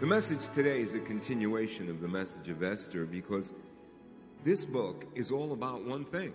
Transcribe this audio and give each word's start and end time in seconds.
The 0.00 0.06
message 0.06 0.48
today 0.48 0.80
is 0.80 0.94
a 0.94 0.98
continuation 0.98 1.90
of 1.90 2.00
the 2.00 2.08
message 2.08 2.48
of 2.48 2.62
Esther 2.62 3.04
because 3.04 3.52
this 4.42 4.64
book 4.64 5.04
is 5.14 5.30
all 5.30 5.52
about 5.52 5.84
one 5.84 6.06
thing. 6.06 6.32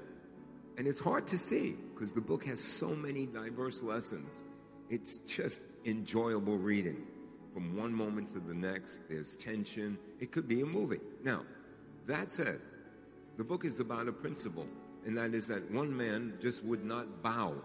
And 0.78 0.86
it's 0.86 1.00
hard 1.00 1.26
to 1.30 1.38
see 1.40 1.76
because 1.92 2.12
the 2.12 2.22
book 2.22 2.46
has 2.46 2.62
so 2.64 2.90
many 2.90 3.26
diverse 3.26 3.82
lessons. 3.82 4.44
It's 4.92 5.18
just 5.26 5.64
enjoyable 5.84 6.60
reading. 6.60 7.08
From 7.56 7.76
one 7.76 7.92
moment 7.92 8.32
to 8.34 8.40
the 8.40 8.54
next, 8.54 9.10
there's 9.10 9.36
tension. 9.36 9.98
It 10.20 10.32
could 10.32 10.48
be 10.48 10.62
a 10.62 10.66
movie. 10.68 11.00
Now, 11.24 11.42
that 12.06 12.32
said, 12.32 12.62
the 13.36 13.44
book 13.44 13.66
is 13.66 13.80
about 13.80 14.08
a 14.08 14.12
principle, 14.12 14.68
and 15.08 15.18
that 15.18 15.34
is 15.34 15.48
that 15.48 15.72
one 15.72 15.98
man 15.98 16.36
just 16.40 16.64
would 16.66 16.86
not 16.86 17.24
bow. 17.24 17.56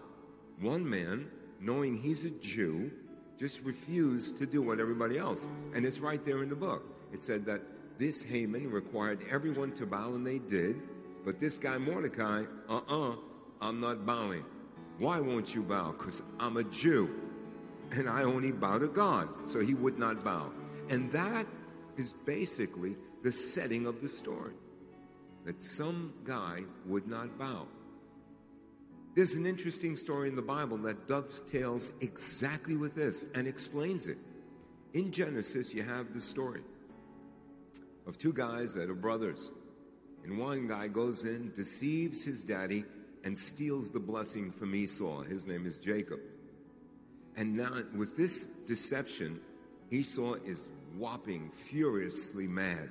One 0.61 0.89
man, 0.89 1.29
knowing 1.59 1.95
he's 1.95 2.25
a 2.25 2.31
Jew, 2.31 2.89
just 3.41 3.63
refused 3.63 4.37
to 4.37 4.45
do 4.45 4.61
what 4.61 4.79
everybody 4.79 5.17
else. 5.17 5.47
And 5.73 5.83
it's 5.83 5.99
right 5.99 6.23
there 6.23 6.43
in 6.43 6.49
the 6.49 6.55
book. 6.55 6.83
It 7.11 7.23
said 7.23 7.43
that 7.47 7.63
this 7.97 8.21
Haman 8.21 8.69
required 8.69 9.25
everyone 9.31 9.71
to 9.73 9.87
bow, 9.87 10.13
and 10.13 10.25
they 10.25 10.37
did. 10.37 10.79
But 11.25 11.39
this 11.39 11.57
guy 11.57 11.79
Mordecai, 11.79 12.43
uh 12.69 12.75
uh-uh, 12.87 13.09
uh, 13.09 13.15
i 13.59 13.67
am 13.67 13.79
not 13.79 14.05
bowing. 14.05 14.45
Why 14.99 15.19
won't 15.19 15.55
you 15.55 15.63
bow? 15.63 15.95
Because 15.97 16.21
I'm 16.39 16.57
a 16.57 16.63
Jew 16.65 17.09
and 17.91 18.07
I 18.07 18.21
only 18.23 18.51
bow 18.51 18.77
to 18.77 18.87
God. 18.87 19.27
So 19.49 19.59
he 19.59 19.73
would 19.73 19.97
not 19.97 20.23
bow. 20.23 20.51
And 20.89 21.11
that 21.11 21.47
is 21.97 22.13
basically 22.25 22.95
the 23.23 23.31
setting 23.31 23.87
of 23.87 24.01
the 24.01 24.09
story 24.09 24.53
that 25.45 25.63
some 25.63 26.13
guy 26.23 26.61
would 26.85 27.07
not 27.07 27.39
bow. 27.39 27.67
There's 29.13 29.33
an 29.33 29.45
interesting 29.45 29.97
story 29.97 30.29
in 30.29 30.35
the 30.35 30.41
Bible 30.41 30.77
that 30.79 31.07
dovetails 31.07 31.91
exactly 31.99 32.77
with 32.77 32.95
this 32.95 33.25
and 33.35 33.45
explains 33.45 34.07
it. 34.07 34.17
In 34.93 35.11
Genesis, 35.11 35.73
you 35.73 35.83
have 35.83 36.13
the 36.13 36.21
story 36.21 36.61
of 38.07 38.17
two 38.17 38.31
guys 38.31 38.73
that 38.73 38.89
are 38.89 38.95
brothers. 38.95 39.51
And 40.23 40.37
one 40.37 40.67
guy 40.67 40.87
goes 40.87 41.25
in, 41.25 41.51
deceives 41.55 42.23
his 42.23 42.43
daddy, 42.43 42.85
and 43.23 43.37
steals 43.37 43.89
the 43.89 43.99
blessing 43.99 44.49
from 44.49 44.73
Esau. 44.73 45.23
His 45.23 45.45
name 45.45 45.65
is 45.65 45.77
Jacob. 45.77 46.19
And 47.35 47.55
now, 47.55 47.81
with 47.95 48.15
this 48.15 48.45
deception, 48.65 49.39
Esau 49.89 50.35
is 50.45 50.69
whopping, 50.95 51.49
furiously 51.51 52.47
mad. 52.47 52.89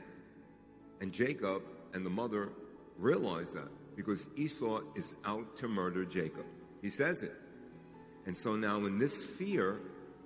And 1.00 1.12
Jacob 1.12 1.62
and 1.94 2.04
the 2.04 2.10
mother 2.10 2.50
realize 2.98 3.52
that 3.52 3.68
because 3.96 4.28
Esau 4.36 4.80
is 4.94 5.16
out 5.24 5.56
to 5.56 5.68
murder 5.68 6.04
Jacob. 6.04 6.44
He 6.82 6.90
says 6.90 7.22
it. 7.22 7.34
And 8.26 8.36
so 8.36 8.56
now, 8.56 8.84
in 8.86 8.98
this 8.98 9.22
fear, 9.22 9.80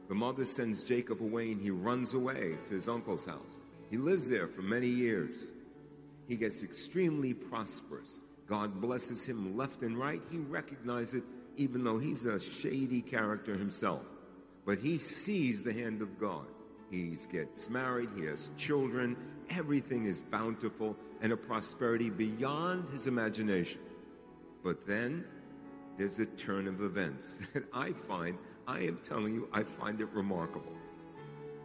the 0.09 0.15
mother 0.15 0.45
sends 0.45 0.83
Jacob 0.83 1.23
away 1.23 1.53
and 1.53 1.61
he 1.61 1.71
runs 1.71 2.15
away 2.15 2.59
to 2.67 2.75
his 2.75 2.89
uncle's 2.89 3.25
house. 3.25 3.59
He 3.91 3.97
lives 3.97 4.29
there 4.29 4.49
for 4.49 4.63
many 4.63 4.89
years. 4.89 5.53
He 6.29 6.37
gets 6.37 6.63
extremely 6.63 7.35
prosperous. 7.35 8.21
God 8.47 8.81
blesses 8.81 9.25
him 9.25 9.57
left 9.57 9.83
and 9.83 9.97
right. 9.97 10.21
He 10.31 10.39
recognizes 10.39 11.15
it, 11.15 11.23
even 11.57 11.85
though 11.85 11.99
he's 11.99 12.27
a 12.27 12.39
shady 12.39 13.01
character 13.01 13.57
himself. 13.57 14.03
But 14.67 14.79
he 14.79 14.99
sees 14.99 15.63
the 15.63 15.73
hand 15.73 16.03
of 16.03 16.19
God. 16.19 16.47
He 16.91 17.17
gets 17.31 17.69
married, 17.69 18.11
he 18.17 18.25
has 18.27 18.51
children, 18.57 19.17
everything 19.51 20.07
is 20.07 20.23
bountiful 20.23 20.97
and 21.21 21.33
a 21.33 21.37
prosperity 21.37 22.11
beyond 22.11 22.89
his 22.91 23.07
imagination. 23.07 23.81
But 24.63 24.87
then 24.87 25.25
there's 25.97 26.19
a 26.19 26.27
turn 26.27 26.67
of 26.67 26.83
events 26.83 27.41
that 27.55 27.65
I 27.73 27.93
find, 27.93 28.39
I 28.67 28.81
am 28.81 28.99
telling 29.03 29.35
you, 29.35 29.49
I 29.53 29.63
find 29.63 30.01
it 30.01 30.09
remarkable. 30.13 30.73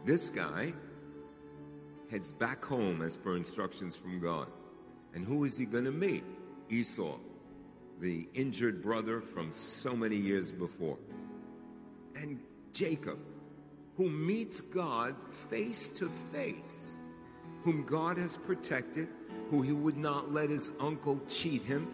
This 0.04 0.30
guy 0.30 0.72
heads 2.10 2.32
back 2.32 2.64
home 2.64 3.02
as 3.02 3.16
per 3.16 3.36
instructions 3.36 3.96
from 3.96 4.20
God. 4.20 4.48
And 5.14 5.24
who 5.24 5.44
is 5.44 5.56
he 5.56 5.64
going 5.64 5.84
to 5.84 5.92
meet? 5.92 6.24
Esau, 6.68 7.18
the 8.00 8.28
injured 8.34 8.82
brother 8.82 9.20
from 9.20 9.52
so 9.52 9.94
many 9.96 10.16
years 10.16 10.52
before. 10.52 10.98
And 12.14 12.40
Jacob, 12.72 13.18
who 13.96 14.08
meets 14.08 14.60
God 14.60 15.14
face 15.50 15.92
to 15.92 16.08
face, 16.32 16.99
whom 17.64 17.84
God 17.84 18.16
has 18.18 18.36
protected, 18.36 19.08
who 19.50 19.62
he 19.62 19.72
would 19.72 19.96
not 19.96 20.32
let 20.32 20.50
his 20.50 20.70
uncle 20.80 21.20
cheat 21.28 21.62
him. 21.62 21.88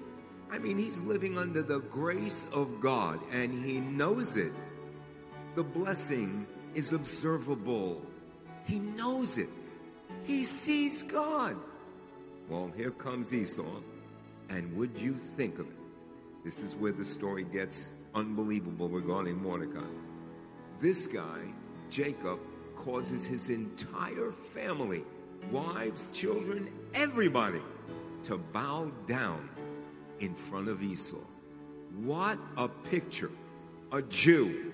I 0.51 0.59
mean, 0.59 0.79
he's 0.79 1.01
living 1.01 1.39
under 1.39 1.63
the 1.63 1.81
grace 1.81 2.47
of 2.53 2.81
God 2.81 3.21
and 3.33 3.53
he 3.65 3.79
knows 3.81 4.37
it. 4.37 4.53
The 5.55 5.65
blessing 5.65 6.47
is 6.75 6.93
observable. 6.93 8.03
He 8.65 8.79
knows 8.79 9.39
it. 9.39 9.49
He 10.25 10.45
sees 10.45 11.03
God. 11.03 11.57
Well, 12.49 12.71
here 12.77 12.91
comes 12.91 13.35
Esau, 13.35 13.81
and 14.51 14.77
would 14.77 14.97
you 14.97 15.15
think 15.15 15.59
of 15.59 15.67
it? 15.67 15.77
This 16.45 16.61
is 16.63 16.77
where 16.77 16.93
the 16.93 17.05
story 17.05 17.45
gets 17.45 17.93
unbelievable 18.15 18.89
regarding 18.89 19.43
Mordecai. 19.43 19.89
This 20.81 21.07
guy, 21.07 21.41
Jacob, 21.91 22.39
causes 22.77 23.27
his 23.27 23.49
entire 23.49 24.31
family, 24.31 25.05
wives, 25.51 26.11
children, 26.11 26.69
everybody, 26.95 27.61
to 28.25 28.39
bow 28.39 28.91
down 29.07 29.49
in 30.21 30.35
front 30.35 30.69
of 30.69 30.83
Esau. 30.83 31.17
What 32.03 32.39
a 32.57 32.69
picture. 32.69 33.31
A 33.93 34.03
Jew, 34.03 34.73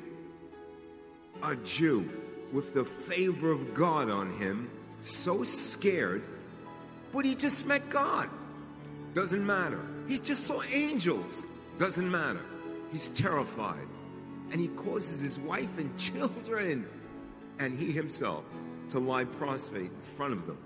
a 1.43 1.55
Jew 1.57 2.09
with 2.53 2.73
the 2.73 2.85
favor 2.85 3.51
of 3.51 3.75
God 3.75 4.09
on 4.11 4.33
him, 4.39 4.71
so 5.03 5.45
scared, 5.45 6.23
but 7.13 7.25
he 7.25 7.35
just 7.35 7.67
met 7.67 7.89
God. 7.91 8.31
Doesn't 9.15 9.45
matter. 9.45 9.81
He's 10.09 10.21
just 10.21 10.47
saw 10.47 10.63
angels. 10.63 11.47
Doesn't 11.79 12.11
matter. 12.11 12.41
He's 12.91 13.09
terrified 13.11 13.87
and 14.53 14.61
he 14.61 14.69
causes 14.69 15.21
his 15.21 15.39
wife 15.41 15.79
and 15.79 15.97
children 15.99 16.87
and 17.59 17.79
he 17.79 17.91
himself 17.91 18.45
to 18.91 18.99
lie 18.99 19.25
prostrate 19.25 19.91
in 19.91 20.01
front 20.01 20.33
of 20.33 20.47
them 20.47 20.59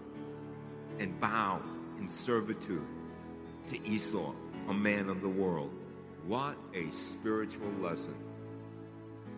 and 0.98 1.18
bow 1.20 1.60
in 1.98 2.08
servitude 2.08 2.86
to 3.68 3.88
Esau, 3.88 4.32
a 4.68 4.74
man 4.74 5.08
of 5.08 5.20
the 5.20 5.28
world. 5.28 5.72
What 6.26 6.56
a 6.74 6.90
spiritual 6.90 7.70
lesson. 7.80 8.14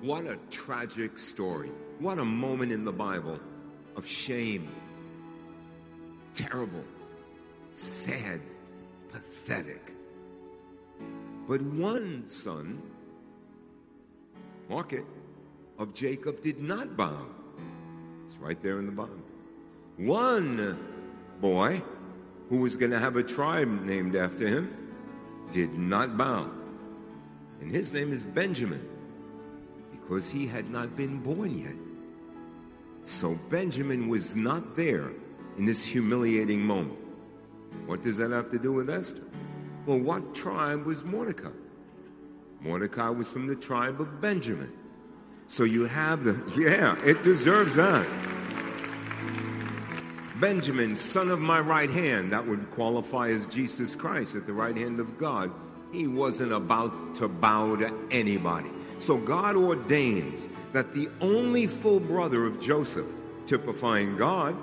What 0.00 0.27
a 0.27 0.39
tragic 0.50 1.19
story. 1.19 1.71
What 1.99 2.19
a 2.19 2.25
moment 2.25 2.72
in 2.72 2.84
the 2.84 2.93
Bible 2.93 3.41
of 3.97 4.06
shame. 4.06 4.69
Terrible, 6.34 6.84
sad, 7.75 8.41
pathetic. 9.10 9.95
But 11.49 11.62
one 11.62 12.28
son 12.28 12.81
mark 14.69 14.93
it, 14.93 15.05
of 15.78 15.95
Jacob 15.95 16.43
did 16.43 16.60
not 16.60 16.97
bow. 16.97 17.27
It's 18.28 18.37
right 18.39 18.61
there 18.62 18.78
in 18.78 18.84
the 18.84 18.93
Bible. 18.93 19.22
One 19.97 20.78
boy 21.41 21.83
who 22.50 22.59
was 22.59 22.77
going 22.77 22.91
to 22.91 22.99
have 22.99 23.16
a 23.16 23.22
tribe 23.22 23.69
named 23.84 24.16
after 24.16 24.47
him 24.47 24.93
did 25.50 25.72
not 25.78 26.19
bow. 26.19 26.50
And 27.61 27.71
his 27.71 27.93
name 27.93 28.12
is 28.12 28.25
Benjamin 28.25 28.87
because 29.91 30.31
he 30.31 30.47
had 30.47 30.71
not 30.71 30.94
been 30.94 31.19
born 31.21 31.59
yet. 31.59 31.75
So 33.06 33.39
Benjamin 33.49 34.09
was 34.09 34.37
not 34.37 34.77
there 34.77 35.10
in 35.56 35.65
this 35.65 35.84
humiliating 35.84 36.60
moment. 36.60 36.99
What 37.87 38.03
does 38.03 38.19
that 38.19 38.31
have 38.31 38.50
to 38.50 38.59
do 38.59 38.75
with 38.75 38.91
Esther? 38.91 39.25
Well, 39.87 39.99
what 39.99 40.34
tribe 40.34 40.84
was 40.84 41.03
Mordecai? 41.03 41.49
Mordecai 42.60 43.09
was 43.09 43.31
from 43.31 43.47
the 43.47 43.56
tribe 43.56 44.03
of 44.03 44.21
Benjamin. 44.21 44.72
So 45.48 45.64
you 45.64 45.86
have 45.86 46.24
the, 46.24 46.41
yeah, 46.56 46.97
it 47.04 47.22
deserves 47.22 47.74
that. 47.74 48.06
Benjamin, 50.39 50.95
son 50.95 51.30
of 51.30 51.41
my 51.41 51.59
right 51.59 51.91
hand, 51.91 52.33
that 52.33 52.47
would 52.47 52.71
qualify 52.71 53.30
as 53.30 53.48
Jesus 53.48 53.95
Christ 53.95 54.36
at 54.36 54.47
the 54.47 54.53
right 54.53 54.77
hand 54.77 55.00
of 55.00 55.18
God. 55.18 55.50
He 55.91 56.06
wasn't 56.06 56.53
about 56.53 57.15
to 57.16 57.28
bow 57.28 57.77
to 57.77 57.92
anybody. 58.10 58.71
So 58.98 59.16
God 59.16 59.56
ordains 59.56 60.48
that 60.72 60.95
the 60.95 61.09
only 61.21 61.66
full 61.66 61.98
brother 61.98 62.45
of 62.45 62.60
Joseph, 62.60 63.09
typifying 63.47 64.16
God, 64.16 64.54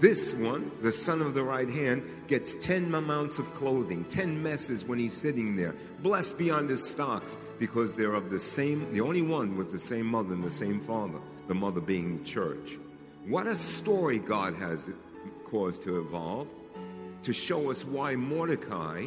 this 0.00 0.32
one, 0.32 0.70
the 0.80 0.92
son 0.92 1.20
of 1.20 1.34
the 1.34 1.42
right 1.42 1.68
hand, 1.68 2.08
gets 2.28 2.54
10 2.54 2.94
amounts 2.94 3.38
of 3.38 3.52
clothing, 3.54 4.04
10 4.04 4.40
messes 4.42 4.84
when 4.84 4.98
he's 4.98 5.12
sitting 5.12 5.56
there, 5.56 5.74
blessed 6.02 6.38
beyond 6.38 6.70
his 6.70 6.86
stocks, 6.86 7.36
because 7.58 7.94
they're 7.94 8.14
of 8.14 8.30
the 8.30 8.38
same, 8.38 8.92
the 8.92 9.00
only 9.00 9.22
one 9.22 9.56
with 9.56 9.70
the 9.70 9.78
same 9.78 10.06
mother 10.06 10.34
and 10.34 10.44
the 10.44 10.50
same 10.50 10.80
father, 10.80 11.18
the 11.48 11.54
mother 11.54 11.80
being 11.80 12.18
the 12.18 12.24
church. 12.24 12.78
What 13.26 13.46
a 13.46 13.56
story 13.56 14.18
God 14.18 14.54
has 14.54 14.88
caused 15.44 15.82
to 15.82 16.00
evolve 16.00 16.48
to 17.22 17.32
show 17.32 17.70
us 17.70 17.84
why 17.84 18.16
Mordecai, 18.16 19.06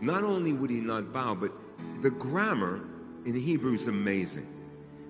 not 0.00 0.24
only 0.24 0.52
would 0.52 0.70
he 0.70 0.80
not 0.80 1.12
bow, 1.12 1.34
but 1.34 1.52
the 2.02 2.10
grammar 2.10 2.80
in 3.24 3.34
Hebrew 3.34 3.74
is 3.74 3.86
amazing. 3.86 4.46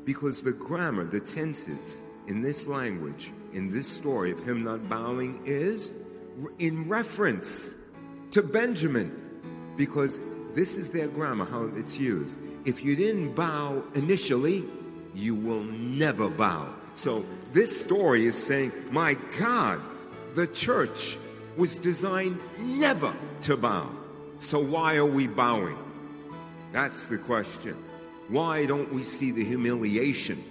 Because 0.04 0.42
the 0.42 0.52
grammar, 0.52 1.04
the 1.04 1.20
tenses 1.20 2.02
in 2.26 2.42
this 2.42 2.66
language, 2.66 3.32
in 3.52 3.70
this 3.70 3.88
story 3.88 4.30
of 4.30 4.42
him 4.46 4.64
not 4.64 4.88
bowing 4.88 5.40
is 5.44 5.92
in 6.58 6.88
reference 6.88 7.72
to 8.32 8.42
Benjamin, 8.42 9.18
because 9.76 10.20
this 10.54 10.76
is 10.76 10.90
their 10.90 11.08
grammar, 11.08 11.44
how 11.44 11.70
it's 11.76 11.98
used. 11.98 12.38
If 12.66 12.84
you 12.84 12.96
didn't 12.96 13.34
bow 13.34 13.82
initially, 13.94 14.64
you 15.14 15.36
will 15.36 15.62
never 15.62 16.28
bow. 16.28 16.74
So 16.96 17.24
this 17.52 17.80
story 17.80 18.26
is 18.26 18.36
saying, 18.36 18.72
my 18.90 19.14
God, 19.38 19.80
the 20.34 20.48
church 20.48 21.16
was 21.56 21.78
designed 21.78 22.40
never 22.58 23.14
to 23.42 23.56
bow. 23.56 23.88
So 24.40 24.58
why 24.58 24.96
are 24.96 25.06
we 25.06 25.28
bowing? 25.28 25.78
That's 26.72 27.04
the 27.06 27.18
question. 27.18 27.76
Why 28.28 28.66
don't 28.66 28.92
we 28.92 29.04
see 29.04 29.30
the 29.30 29.44
humiliation 29.44 30.42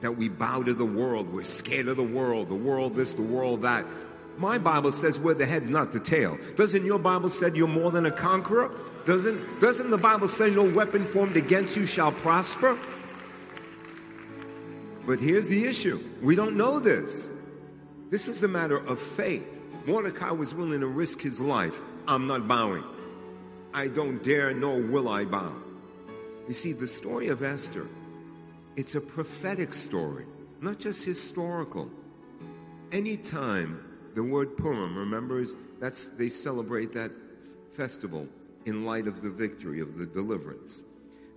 that 0.00 0.16
we 0.16 0.28
bow 0.28 0.62
to 0.62 0.74
the 0.74 0.84
world? 0.84 1.32
We're 1.32 1.44
scared 1.44 1.86
of 1.86 1.96
the 1.96 2.02
world, 2.02 2.48
the 2.48 2.54
world 2.54 2.96
this, 2.96 3.14
the 3.14 3.22
world 3.22 3.62
that. 3.62 3.86
My 4.38 4.58
Bible 4.58 4.92
says 4.92 5.18
we're 5.18 5.34
the 5.34 5.46
head, 5.46 5.68
not 5.68 5.92
the 5.92 6.00
tail. 6.00 6.38
Doesn't 6.56 6.84
your 6.84 6.98
Bible 6.98 7.30
say 7.30 7.50
you're 7.54 7.68
more 7.68 7.90
than 7.90 8.06
a 8.06 8.10
conqueror? 8.10 8.74
Doesn't, 9.06 9.60
doesn't 9.60 9.90
the 9.90 9.98
Bible 9.98 10.28
say 10.28 10.50
no 10.50 10.64
weapon 10.64 11.04
formed 11.04 11.36
against 11.36 11.76
you 11.76 11.86
shall 11.86 12.12
prosper? 12.12 12.78
But 15.06 15.20
here's 15.20 15.48
the 15.48 15.64
issue 15.64 16.02
we 16.20 16.34
don't 16.34 16.56
know 16.56 16.80
this. 16.80 17.30
This 18.10 18.28
is 18.28 18.42
a 18.42 18.48
matter 18.48 18.78
of 18.78 19.00
faith. 19.00 19.48
Mordecai 19.86 20.32
was 20.32 20.54
willing 20.54 20.80
to 20.80 20.86
risk 20.86 21.20
his 21.20 21.40
life. 21.40 21.80
I'm 22.08 22.26
not 22.26 22.48
bowing. 22.48 22.84
I 23.72 23.88
don't 23.88 24.22
dare 24.22 24.52
nor 24.52 24.80
will 24.80 25.08
I 25.08 25.24
bow. 25.24 25.54
You 26.48 26.54
see, 26.54 26.72
the 26.72 26.86
story 26.86 27.28
of 27.28 27.42
Esther, 27.42 27.86
it's 28.76 28.94
a 28.94 29.00
prophetic 29.00 29.72
story, 29.72 30.26
not 30.60 30.78
just 30.78 31.04
historical. 31.04 31.90
Anytime 32.92 33.85
the 34.16 34.24
word 34.24 34.56
Purim, 34.56 34.96
remembers 34.96 35.54
that's 35.78 36.08
they 36.08 36.30
celebrate 36.30 36.90
that 36.92 37.12
festival 37.74 38.26
in 38.64 38.86
light 38.86 39.06
of 39.06 39.20
the 39.22 39.28
victory 39.28 39.78
of 39.78 39.98
the 39.98 40.06
deliverance. 40.06 40.82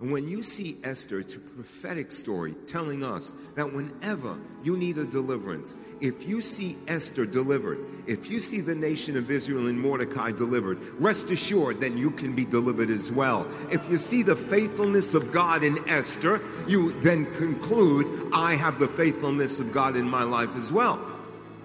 And 0.00 0.10
when 0.10 0.26
you 0.26 0.42
see 0.42 0.78
Esther, 0.82 1.20
it's 1.20 1.36
a 1.36 1.40
prophetic 1.40 2.10
story 2.10 2.54
telling 2.66 3.04
us 3.04 3.34
that 3.54 3.70
whenever 3.70 4.38
you 4.64 4.78
need 4.78 4.96
a 4.96 5.04
deliverance, 5.04 5.76
if 6.00 6.26
you 6.26 6.40
see 6.40 6.78
Esther 6.88 7.26
delivered, 7.26 7.84
if 8.06 8.30
you 8.30 8.40
see 8.40 8.62
the 8.62 8.74
nation 8.74 9.14
of 9.14 9.30
Israel 9.30 9.66
and 9.66 9.78
Mordecai 9.78 10.32
delivered, 10.32 10.78
rest 10.98 11.30
assured 11.30 11.82
then 11.82 11.98
you 11.98 12.10
can 12.10 12.34
be 12.34 12.46
delivered 12.46 12.88
as 12.88 13.12
well. 13.12 13.46
If 13.70 13.90
you 13.90 13.98
see 13.98 14.22
the 14.22 14.36
faithfulness 14.36 15.12
of 15.12 15.30
God 15.30 15.62
in 15.62 15.86
Esther, 15.86 16.40
you 16.66 16.92
then 17.02 17.26
conclude, 17.34 18.30
I 18.32 18.54
have 18.54 18.78
the 18.78 18.88
faithfulness 18.88 19.60
of 19.60 19.70
God 19.70 19.96
in 19.96 20.08
my 20.08 20.22
life 20.22 20.56
as 20.56 20.72
well. 20.72 20.98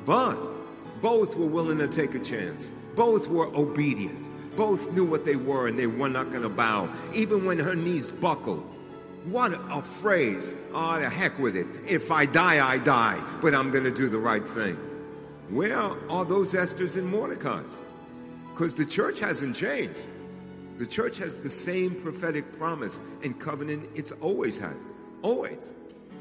But 0.05 0.54
both 1.01 1.35
were 1.35 1.47
willing 1.47 1.77
to 1.79 1.87
take 1.87 2.15
a 2.15 2.19
chance, 2.19 2.71
both 2.95 3.27
were 3.27 3.47
obedient. 3.55 4.21
Both 4.55 4.91
knew 4.91 5.03
what 5.03 5.25
they 5.25 5.35
were 5.35 5.67
and 5.67 5.77
they 5.77 5.87
were 5.87 6.09
not 6.09 6.29
going 6.29 6.43
to 6.43 6.49
bow, 6.49 6.89
even 7.13 7.43
when 7.45 7.59
her 7.59 7.75
knees 7.75 8.09
buckled. 8.09 8.63
What 9.25 9.59
a 9.69 9.81
phrase. 9.81 10.55
Oh, 10.73 10.99
the 10.99 11.09
heck 11.09 11.37
with 11.39 11.57
it. 11.57 11.67
If 11.87 12.11
I 12.11 12.25
die, 12.25 12.65
I 12.65 12.77
die, 12.77 13.21
but 13.41 13.53
I'm 13.53 13.71
going 13.71 13.83
to 13.83 13.91
do 13.91 14.07
the 14.07 14.19
right 14.19 14.47
thing. 14.47 14.75
Where 15.49 15.77
are 15.77 16.25
those 16.25 16.53
Esthers 16.53 16.95
and 16.95 17.07
Mordecai's? 17.07 17.73
Because 18.51 18.73
the 18.73 18.85
church 18.85 19.19
hasn't 19.19 19.55
changed. 19.55 19.99
The 20.77 20.85
church 20.85 21.17
has 21.17 21.39
the 21.39 21.49
same 21.49 21.95
prophetic 21.95 22.57
promise 22.57 22.99
and 23.23 23.39
covenant 23.39 23.89
it's 23.95 24.11
always 24.21 24.57
had. 24.57 24.75
Always. 25.21 25.73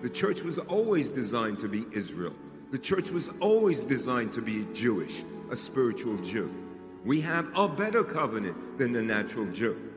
The 0.02 0.10
church 0.10 0.42
was 0.42 0.58
always 0.58 1.10
designed 1.10 1.58
to 1.60 1.68
be 1.68 1.86
Israel. 1.92 2.34
The 2.74 2.80
church 2.80 3.12
was 3.12 3.30
always 3.38 3.84
designed 3.84 4.32
to 4.32 4.42
be 4.42 4.66
Jewish, 4.74 5.22
a 5.48 5.56
spiritual 5.56 6.16
Jew. 6.16 6.52
We 7.04 7.20
have 7.20 7.48
a 7.56 7.68
better 7.68 8.02
covenant 8.02 8.78
than 8.78 8.92
the 8.92 9.00
natural 9.00 9.46
Jew. 9.46 9.92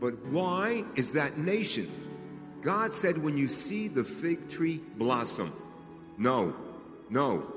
But 0.00 0.22
why 0.26 0.84
is 0.96 1.12
that 1.12 1.38
nation? 1.38 1.90
God 2.60 2.94
said, 2.94 3.16
when 3.16 3.38
you 3.38 3.48
see 3.48 3.88
the 3.88 4.04
fig 4.04 4.50
tree 4.50 4.82
blossom, 4.98 5.50
no, 6.18 6.54
no. 7.08 7.54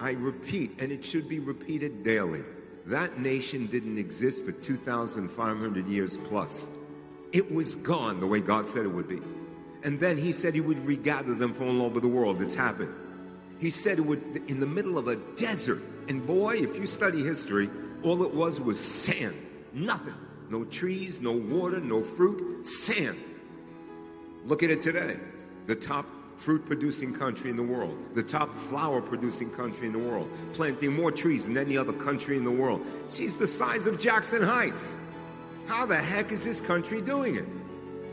I 0.00 0.14
repeat, 0.14 0.82
and 0.82 0.90
it 0.90 1.04
should 1.04 1.28
be 1.28 1.38
repeated 1.38 2.02
daily. 2.02 2.42
That 2.86 3.20
nation 3.20 3.68
didn't 3.68 3.98
exist 3.98 4.44
for 4.44 4.50
2,500 4.50 5.86
years 5.86 6.16
plus. 6.16 6.68
It 7.30 7.54
was 7.54 7.76
gone 7.76 8.18
the 8.18 8.26
way 8.26 8.40
God 8.40 8.68
said 8.68 8.84
it 8.84 8.92
would 8.92 9.08
be. 9.08 9.20
And 9.84 10.00
then 10.00 10.18
He 10.18 10.32
said 10.32 10.56
He 10.56 10.60
would 10.60 10.84
regather 10.84 11.36
them 11.36 11.54
from 11.54 11.80
all 11.80 11.86
over 11.86 12.00
the 12.00 12.08
world. 12.08 12.42
It's 12.42 12.56
happened. 12.56 12.92
He 13.62 13.70
said 13.70 13.98
it 13.98 14.02
would, 14.02 14.42
in 14.48 14.58
the 14.58 14.66
middle 14.66 14.98
of 14.98 15.06
a 15.06 15.14
desert. 15.36 15.80
And 16.08 16.26
boy, 16.26 16.56
if 16.56 16.76
you 16.76 16.88
study 16.88 17.22
history, 17.22 17.70
all 18.02 18.24
it 18.24 18.34
was 18.34 18.60
was 18.60 18.78
sand. 18.80 19.36
Nothing. 19.72 20.16
No 20.50 20.64
trees, 20.64 21.20
no 21.20 21.30
water, 21.30 21.78
no 21.78 22.02
fruit, 22.02 22.66
sand. 22.66 23.16
Look 24.46 24.64
at 24.64 24.70
it 24.70 24.82
today. 24.82 25.16
The 25.68 25.76
top 25.76 26.06
fruit 26.34 26.66
producing 26.66 27.14
country 27.14 27.50
in 27.50 27.56
the 27.56 27.62
world, 27.62 27.96
the 28.14 28.22
top 28.24 28.52
flower 28.52 29.00
producing 29.00 29.48
country 29.50 29.86
in 29.86 29.92
the 29.92 29.98
world, 30.00 30.28
planting 30.54 30.96
more 30.96 31.12
trees 31.12 31.46
than 31.46 31.56
any 31.56 31.76
other 31.76 31.92
country 31.92 32.36
in 32.36 32.42
the 32.42 32.50
world. 32.50 32.84
She's 33.10 33.36
the 33.36 33.46
size 33.46 33.86
of 33.86 33.96
Jackson 33.96 34.42
Heights. 34.42 34.96
How 35.68 35.86
the 35.86 35.94
heck 35.94 36.32
is 36.32 36.42
this 36.42 36.60
country 36.60 37.00
doing 37.00 37.36
it? 37.36 37.46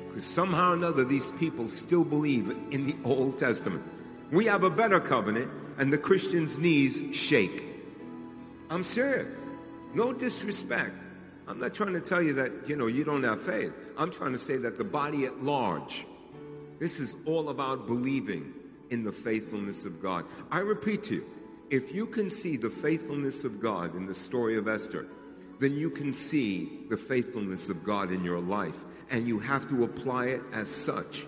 Because 0.09 0.25
somehow 0.25 0.73
or 0.73 0.75
another, 0.75 1.03
these 1.03 1.31
people 1.33 1.67
still 1.67 2.03
believe 2.03 2.55
in 2.69 2.85
the 2.85 2.95
Old 3.03 3.39
Testament. 3.39 3.83
We 4.31 4.45
have 4.45 4.63
a 4.63 4.69
better 4.69 4.99
covenant, 4.99 5.51
and 5.77 5.91
the 5.91 5.97
Christian's 5.97 6.57
knees 6.57 7.15
shake. 7.15 7.63
I'm 8.69 8.83
serious. 8.83 9.37
No 9.93 10.13
disrespect. 10.13 11.05
I'm 11.47 11.57
not 11.57 11.73
trying 11.73 11.93
to 11.93 12.01
tell 12.01 12.21
you 12.21 12.33
that, 12.33 12.51
you 12.67 12.75
know, 12.75 12.85
you 12.85 13.03
don't 13.03 13.23
have 13.23 13.41
faith. 13.41 13.73
I'm 13.97 14.11
trying 14.11 14.33
to 14.33 14.37
say 14.37 14.57
that 14.57 14.77
the 14.77 14.83
body 14.83 15.25
at 15.25 15.43
large, 15.43 16.05
this 16.77 16.99
is 16.99 17.15
all 17.25 17.49
about 17.49 17.87
believing 17.87 18.53
in 18.91 19.03
the 19.03 19.11
faithfulness 19.11 19.83
of 19.85 20.01
God. 20.01 20.25
I 20.51 20.59
repeat 20.59 21.01
to 21.03 21.15
you, 21.15 21.25
if 21.71 21.93
you 21.93 22.05
can 22.05 22.29
see 22.29 22.55
the 22.55 22.69
faithfulness 22.69 23.43
of 23.43 23.59
God 23.59 23.95
in 23.95 24.05
the 24.05 24.15
story 24.15 24.57
of 24.57 24.67
Esther, 24.67 25.07
then 25.59 25.75
you 25.75 25.89
can 25.89 26.13
see 26.13 26.85
the 26.89 26.97
faithfulness 26.97 27.69
of 27.69 27.83
God 27.83 28.11
in 28.11 28.23
your 28.23 28.39
life, 28.39 28.85
and 29.09 29.27
you 29.27 29.39
have 29.39 29.67
to 29.69 29.83
apply 29.83 30.27
it 30.27 30.41
as 30.53 30.69
such. 30.69 31.25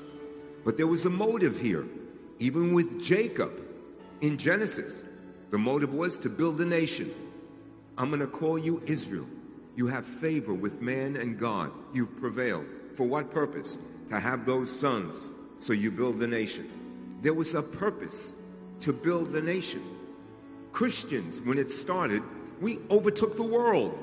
But 0.63 0.77
there 0.77 0.87
was 0.87 1.05
a 1.05 1.09
motive 1.09 1.59
here, 1.59 1.85
even 2.41 2.73
with 2.73 2.99
Jacob 2.99 3.51
in 4.21 4.35
Genesis. 4.35 5.03
The 5.51 5.59
motive 5.59 5.93
was 5.93 6.17
to 6.19 6.29
build 6.29 6.59
a 6.59 6.65
nation. 6.65 7.13
I'm 7.99 8.09
going 8.09 8.19
to 8.19 8.27
call 8.27 8.57
you 8.57 8.81
Israel. 8.87 9.27
You 9.75 9.85
have 9.87 10.05
favor 10.05 10.53
with 10.53 10.81
man 10.81 11.17
and 11.17 11.37
God. 11.37 11.71
You've 11.93 12.17
prevailed. 12.17 12.65
For 12.95 13.05
what 13.05 13.29
purpose? 13.29 13.77
To 14.09 14.19
have 14.19 14.45
those 14.45 14.71
sons, 14.77 15.29
so 15.59 15.71
you 15.71 15.91
build 15.91 16.21
a 16.23 16.27
nation. 16.27 16.69
There 17.21 17.33
was 17.33 17.53
a 17.53 17.61
purpose 17.61 18.35
to 18.81 18.91
build 18.91 19.35
a 19.35 19.41
nation. 19.41 19.83
Christians, 20.71 21.41
when 21.41 21.59
it 21.59 21.69
started, 21.69 22.23
we 22.59 22.79
overtook 22.89 23.37
the 23.37 23.43
world, 23.43 23.97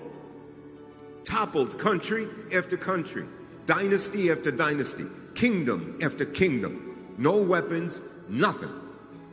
toppled 1.25 1.79
country 1.79 2.29
after 2.55 2.77
country, 2.77 3.27
dynasty 3.67 4.31
after 4.31 4.51
dynasty, 4.51 5.07
kingdom 5.35 5.99
after 6.01 6.25
kingdom. 6.25 7.15
No 7.19 7.37
weapons, 7.37 8.01
nothing. 8.29 8.73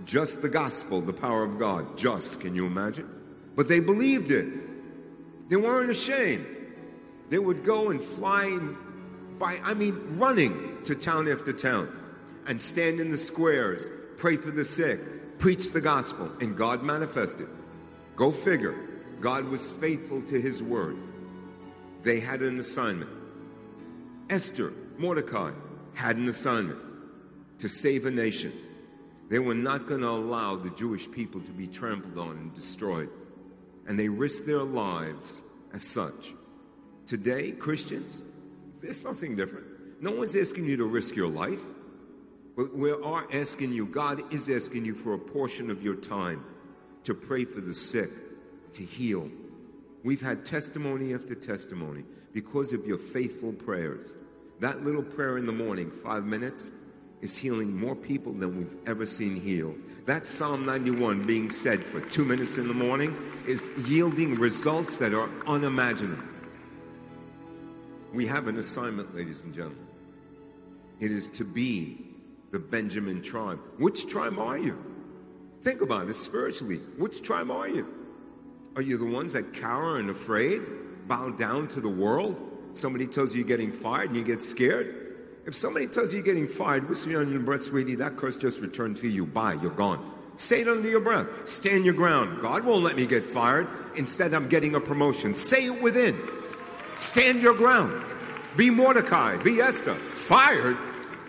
Just 0.06 0.42
the 0.42 0.50
gospel, 0.50 1.02
the 1.02 1.14
power 1.14 1.44
of 1.44 1.58
God. 1.58 1.98
Just, 1.98 2.40
can 2.40 2.56
you 2.56 2.66
imagine? 2.66 3.10
But 3.56 3.68
they 3.68 3.80
believed 3.80 4.32
it. 4.32 5.50
They 5.50 5.56
weren't 5.56 5.90
ashamed. 5.90 6.46
They 7.30 7.40
would 7.40 7.64
go 7.64 7.90
and 7.90 8.02
fly 8.02 8.60
by, 9.40 9.60
I 9.64 9.74
mean, 9.74 10.18
running 10.18 10.78
to 10.84 10.96
town 10.96 11.28
after 11.28 11.52
town 11.52 11.90
and 12.48 12.62
stand 12.62 13.00
in 13.00 13.10
the 13.10 13.18
squares, 13.18 13.90
pray 14.18 14.38
for 14.38 14.52
the 14.52 14.66
sick, 14.66 15.40
preach 15.40 15.72
the 15.72 15.82
gospel, 15.82 16.32
and 16.40 16.56
God 16.56 16.84
manifested. 16.84 17.48
Go 18.16 18.32
figure. 18.32 18.76
God 19.20 19.46
was 19.46 19.72
faithful 19.72 20.22
to 20.24 20.40
his 20.40 20.62
word. 20.62 20.98
They 22.04 22.20
had 22.20 22.42
an 22.42 22.60
assignment. 22.60 23.10
Esther, 24.30 24.74
Mordecai 24.98 25.52
had 25.94 26.18
an 26.18 26.30
assignment 26.30 26.80
to 27.60 27.70
save 27.70 28.06
a 28.06 28.12
nation. 28.12 28.54
They 29.30 29.40
were 29.40 29.56
not 29.56 29.88
going 29.88 30.02
to 30.02 30.10
allow 30.10 30.56
the 30.56 30.70
Jewish 30.72 31.10
people 31.10 31.42
to 31.42 31.52
be 31.52 31.68
trampled 31.68 32.18
on 32.18 32.38
and 32.38 32.54
destroyed 32.54 33.10
and 33.88 34.00
they 34.00 34.10
risked 34.10 34.46
their 34.46 34.64
lives 34.64 35.42
as 35.74 35.84
such. 35.84 36.34
Today, 37.06 37.52
Christians, 37.52 38.22
there's 38.82 39.04
nothing 39.04 39.36
different. 39.36 39.68
No 40.02 40.12
one's 40.12 40.36
asking 40.36 40.66
you 40.66 40.78
to 40.78 40.86
risk 40.86 41.16
your 41.16 41.28
life, 41.30 41.62
but 42.56 42.76
we 42.76 42.92
are 42.92 43.28
asking 43.32 43.74
you, 43.74 43.86
God 43.86 44.34
is 44.34 44.50
asking 44.50 44.86
you 44.86 44.96
for 44.96 45.14
a 45.14 45.20
portion 45.20 45.70
of 45.70 45.84
your 45.84 45.96
time 45.96 46.44
to 47.04 47.14
pray 47.14 47.46
for 47.46 47.62
the 47.62 47.74
sick, 47.74 48.10
to 48.74 48.84
heal. 48.84 49.30
We've 50.04 50.22
had 50.22 50.46
testimony 50.46 51.14
after 51.14 51.36
testimony 51.36 52.04
because 52.34 52.74
of 52.74 52.86
your 52.86 52.98
faithful 52.98 53.54
prayers. 53.54 54.16
That 54.60 54.84
little 54.84 55.04
prayer 55.04 55.38
in 55.38 55.46
the 55.46 55.54
morning, 55.54 55.92
five 55.92 56.26
minutes, 56.26 56.72
is 57.26 57.36
healing 57.36 57.76
more 57.76 57.96
people 57.96 58.32
than 58.32 58.56
we've 58.56 58.76
ever 58.86 59.04
seen 59.04 59.42
healed. 59.42 59.76
That 60.06 60.28
Psalm 60.28 60.64
91 60.64 61.24
being 61.24 61.50
said 61.50 61.80
for 61.80 62.00
two 62.00 62.24
minutes 62.24 62.58
in 62.58 62.68
the 62.68 62.74
morning 62.74 63.18
is 63.48 63.72
yielding 63.88 64.36
results 64.36 64.98
that 64.98 65.16
are 65.16 65.28
unimaginable. 65.48 66.24
We 68.14 68.28
have 68.28 68.48
an 68.48 68.60
assignment, 68.60 69.16
ladies 69.16 69.44
and 69.44 69.56
gentlemen. 69.56 69.88
It 71.00 71.12
is 71.12 71.32
to 71.32 71.44
be 71.44 71.98
the 72.52 72.60
Benjamin 72.60 73.24
tribe. 73.24 73.60
Which 73.80 74.08
tribe 74.08 74.38
are 74.38 74.60
you? 74.60 74.78
Think 75.64 75.82
about 75.82 76.08
it 76.08 76.14
spiritually. 76.14 76.78
Which 76.98 77.24
tribe 77.24 77.50
are 77.50 77.68
you? 77.68 77.92
Are 78.76 78.84
you 78.84 79.00
the 79.00 79.06
ones 79.08 79.34
that 79.34 79.52
cower 79.52 79.98
and 79.98 80.12
afraid, 80.12 80.62
bow 81.08 81.32
down 81.32 81.70
to 81.70 81.82
the 81.82 81.90
world? 81.90 82.40
Somebody 82.76 83.08
tells 83.08 83.34
you 83.34 83.40
you're 83.40 83.48
getting 83.48 83.72
fired 83.72 84.10
and 84.10 84.16
you 84.16 84.24
get 84.24 84.42
scared? 84.42 85.05
If 85.46 85.54
somebody 85.54 85.86
tells 85.86 86.12
you 86.12 86.18
you're 86.18 86.26
getting 86.26 86.48
fired, 86.48 86.90
whisper 86.90 87.20
under 87.20 87.32
your 87.32 87.40
breath, 87.40 87.64
sweetie, 87.64 87.94
that 87.96 88.18
curse 88.18 88.36
just 88.38 88.62
returned 88.62 88.98
to 88.98 89.08
you. 89.08 89.28
Bye, 89.28 89.54
you're 89.62 89.70
gone. 89.70 90.14
Say 90.38 90.62
it 90.62 90.68
under 90.68 90.90
your 90.90 91.02
breath. 91.02 91.28
Stand 91.48 91.86
your 91.86 91.94
ground. 91.94 92.42
God 92.42 92.66
won't 92.66 92.84
let 92.84 92.96
me 92.96 93.06
get 93.06 93.24
fired. 93.24 93.68
Instead, 93.96 94.34
I'm 94.34 94.50
getting 94.50 94.74
a 94.74 94.82
promotion. 94.82 95.36
Say 95.36 95.68
it 95.68 95.82
within. 95.84 96.20
Stand 96.96 97.44
your 97.44 97.54
ground. 97.54 98.04
Be 98.58 98.72
Mordecai. 98.72 99.38
Be 99.44 99.62
Esther. 99.62 99.94
Fired? 99.94 100.78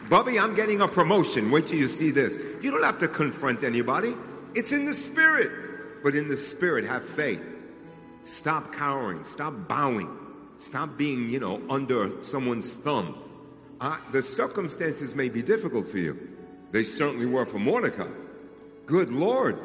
Bubby, 0.09 0.39
I'm 0.39 0.55
getting 0.55 0.81
a 0.81 0.89
promotion. 0.89 1.51
Wait 1.51 1.67
till 1.67 1.79
you 1.79 1.89
see 1.89 2.11
this. 2.11 2.39
You 2.63 2.71
don't 2.71 2.85
have 2.85 2.99
to 3.01 3.09
confront 3.09 3.65
anybody. 3.65 4.15
It's 4.55 4.73
in 4.73 4.87
the 4.87 4.95
spirit. 4.95 6.03
But 6.03 6.15
in 6.15 6.29
the 6.29 6.37
spirit, 6.37 6.85
have 6.85 7.05
faith. 7.05 7.45
Stop 8.25 8.73
cowering. 8.73 9.25
Stop 9.25 9.69
bowing. 9.69 10.09
Stop 10.59 10.97
being, 10.97 11.29
you 11.29 11.39
know, 11.39 11.61
under 11.69 12.23
someone's 12.23 12.73
thumb. 12.73 13.15
Uh, 13.81 13.99
the 14.13 14.23
circumstances 14.23 15.15
may 15.15 15.29
be 15.29 15.43
difficult 15.43 15.89
for 15.89 15.99
you. 15.99 16.37
They 16.73 16.85
certainly 16.85 17.27
were 17.27 17.47
for 17.47 17.59
Mordecai. 17.59 18.09
Good 18.87 19.11
Lord. 19.11 19.59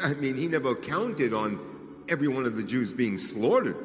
I 0.00 0.14
mean, 0.14 0.36
he 0.36 0.48
never 0.48 0.74
counted 0.74 1.32
on 1.32 1.60
every 2.08 2.28
one 2.28 2.44
of 2.44 2.56
the 2.56 2.62
Jews 2.62 2.92
being 2.92 3.18
slaughtered. 3.18 3.76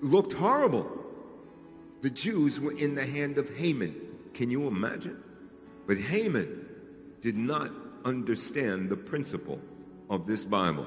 Looked 0.00 0.32
horrible. 0.32 0.90
The 2.00 2.10
Jews 2.10 2.60
were 2.60 2.76
in 2.76 2.94
the 2.94 3.06
hand 3.06 3.38
of 3.38 3.48
Haman. 3.56 3.94
Can 4.34 4.50
you 4.50 4.66
imagine? 4.66 5.22
But 5.86 5.98
Haman 5.98 6.66
did 7.20 7.36
not 7.36 7.70
understand 8.04 8.88
the 8.88 8.96
principle 8.96 9.60
of 10.10 10.26
this 10.26 10.44
Bible 10.44 10.86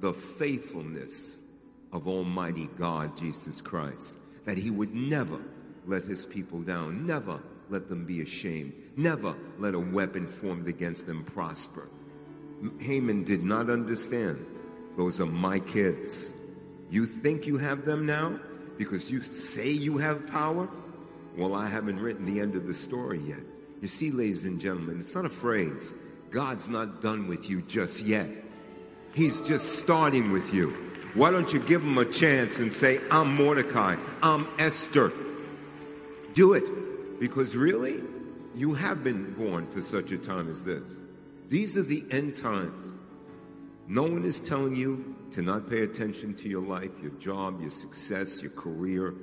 the 0.00 0.12
faithfulness 0.12 1.38
of 1.92 2.06
Almighty 2.06 2.68
God, 2.78 3.16
Jesus 3.16 3.60
Christ, 3.60 4.16
that 4.44 4.56
he 4.56 4.70
would 4.70 4.94
never 4.94 5.40
let 5.88 6.04
his 6.04 6.26
people 6.26 6.60
down. 6.60 7.06
Never 7.06 7.40
let 7.70 7.88
them 7.88 8.04
be 8.04 8.20
ashamed. 8.20 8.72
Never 8.96 9.34
let 9.58 9.74
a 9.74 9.80
weapon 9.80 10.26
formed 10.26 10.68
against 10.68 11.06
them 11.06 11.24
prosper. 11.24 11.88
Haman 12.78 13.24
did 13.24 13.42
not 13.42 13.70
understand. 13.70 14.44
Those 14.96 15.20
are 15.20 15.26
my 15.26 15.58
kids. 15.60 16.34
You 16.90 17.06
think 17.06 17.46
you 17.46 17.58
have 17.58 17.84
them 17.84 18.06
now 18.06 18.38
because 18.76 19.10
you 19.10 19.22
say 19.22 19.70
you 19.70 19.96
have 19.98 20.26
power? 20.28 20.68
Well, 21.36 21.54
I 21.54 21.66
haven't 21.66 22.00
written 22.00 22.26
the 22.26 22.40
end 22.40 22.54
of 22.54 22.66
the 22.66 22.74
story 22.74 23.20
yet. 23.20 23.40
You 23.80 23.88
see, 23.88 24.10
ladies 24.10 24.44
and 24.44 24.60
gentlemen, 24.60 24.98
it's 24.98 25.14
not 25.14 25.24
a 25.24 25.30
phrase. 25.30 25.94
God's 26.30 26.68
not 26.68 27.00
done 27.00 27.28
with 27.28 27.48
you 27.48 27.62
just 27.62 28.02
yet. 28.02 28.28
He's 29.14 29.40
just 29.40 29.78
starting 29.78 30.32
with 30.32 30.52
you. 30.52 30.70
Why 31.14 31.30
don't 31.30 31.52
you 31.52 31.60
give 31.60 31.82
him 31.82 31.96
a 31.98 32.04
chance 32.04 32.58
and 32.58 32.72
say, 32.72 33.00
I'm 33.10 33.34
Mordecai, 33.34 33.96
I'm 34.22 34.46
Esther, 34.58 35.12
do 36.32 36.54
it 36.54 37.18
because 37.20 37.56
really, 37.56 38.00
you 38.54 38.74
have 38.74 39.04
been 39.04 39.32
born 39.34 39.66
for 39.66 39.82
such 39.82 40.12
a 40.12 40.18
time 40.18 40.50
as 40.50 40.62
this. 40.64 41.00
These 41.48 41.76
are 41.76 41.82
the 41.82 42.04
end 42.10 42.36
times. 42.36 42.92
No 43.86 44.02
one 44.02 44.24
is 44.24 44.40
telling 44.40 44.76
you 44.76 45.16
to 45.30 45.42
not 45.42 45.68
pay 45.68 45.82
attention 45.82 46.34
to 46.34 46.48
your 46.48 46.62
life, 46.62 46.90
your 47.00 47.12
job, 47.12 47.60
your 47.60 47.70
success, 47.70 48.42
your 48.42 48.50
career. 48.52 49.14